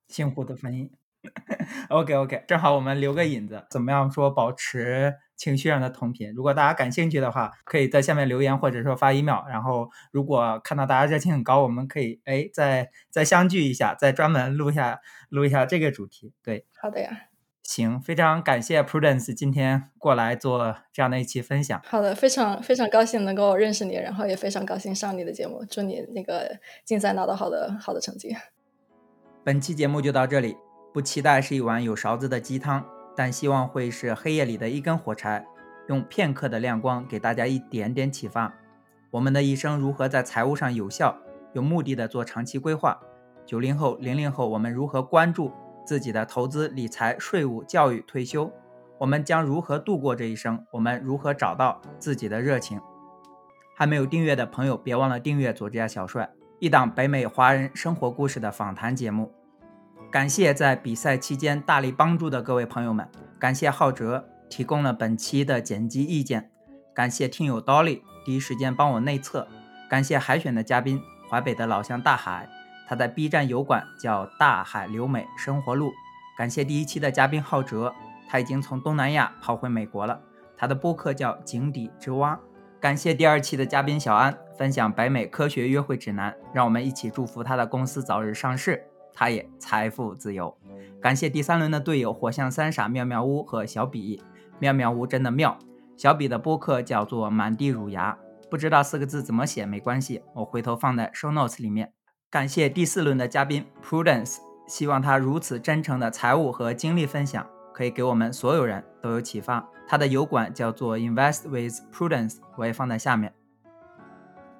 [0.08, 0.90] 幸福的婚姻。
[1.88, 6.30] OK OK，正好我们留个引子，怎么样说保持情绪上的同频？
[6.34, 9.48] 如果大家感兴趣的话，可以在下面留言或者说发 email。
[9.48, 16.34] 然后如果看到大家热情很高，我们可以哎再再相聚一下，再专门录一下录一下这个主题。
[16.42, 17.28] 对，好的呀。
[17.62, 21.80] 行，非常感谢 Prudence 今天过来做这样的一期分享。
[21.86, 28.36] 好的，非常非常高兴能够认识你，然后也非常高兴上你的节目，祝你那个竞赛拿到好的好的成绩。
[29.42, 30.56] 本期节目就到这里，
[30.92, 32.84] 不期待是一碗有勺子的鸡汤，
[33.20, 35.44] 但希望会是黑夜里的一根火柴，
[35.88, 38.50] 用片刻的亮光给大家一点点启发。
[39.10, 41.14] 我们的一生如何在财务上有效、
[41.52, 42.98] 有目的的做长期规划？
[43.44, 45.52] 九零后、零零后，我们如何关注？
[45.84, 48.50] 自己的投资、理财、税务、教育、退休，
[48.96, 50.64] 我们将如何度过这一生？
[50.70, 52.80] 我们如何找到自己的热情？
[53.76, 59.30] 还没有订阅的朋友，别忘了订阅左家小帅，一档北美华人生活故事的访谈节目。
[60.10, 63.08] 感谢在比赛期间大力帮助的各位朋友们，
[63.38, 66.50] 感谢浩哲提供了本期的剪辑意见，
[66.92, 69.46] 感谢听友 Dolly 第一时间帮我内测，
[69.88, 71.00] 感谢海选的嘉宾
[71.30, 72.48] 淮北的老乡大海。
[72.88, 75.92] 他在 B 站油管叫“大海留美生活录”，
[76.36, 77.94] 感谢第一期的嘉宾浩哲，
[78.28, 80.20] 他已经从东南亚跑回美国了。
[80.56, 82.36] 他的播客叫“井底之蛙”，
[82.80, 90.56] 感谢第二期的嘉宾小安分享北美科学约会指南，让我们一起祝福他的公司早日上市，他也财富自由。
[91.00, 94.22] 感谢第三轮的队友火象三傻妙妙屋和小比，
[94.58, 95.58] 妙妙屋真的妙。
[95.96, 98.18] 小比的播客叫做“满地乳牙”，
[98.50, 101.92] 不知道四个字怎么写没关系，我回头放在 show notes 里面。
[102.30, 109.68] 感谢第四轮的嘉宾 Prudence，希望他如此真诚的财务和经历分享，可以给我们所有人都有启发。
[109.86, 113.34] 他的油管叫做 Invest with Prudence，我也放在下面。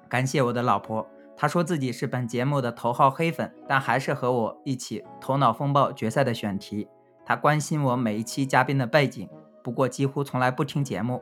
[0.09, 1.07] 感谢我的老婆，
[1.41, 6.87] 他说自己是本节目的头号黑粉，但还是和我一起头脑风暴决赛的选题。
[7.25, 9.27] 他关心我每一期嘉宾的背景，
[9.63, 11.19] 不过几乎从来不听节目。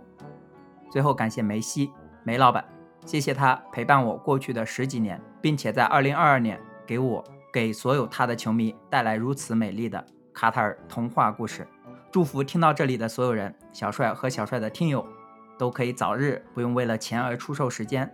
[0.91, 1.89] 最后感谢梅西
[2.25, 2.65] 梅老板。
[3.05, 11.65] 谢谢他陪伴我过去的十几年，并且在二零二二年给我给所有他的球迷带来如此美丽的卡塔尔童话故事。
[12.11, 15.07] 祝福听到这里的所有人，小帅和小帅的听友
[15.57, 18.13] 都可以早日不用为了钱而出售时间，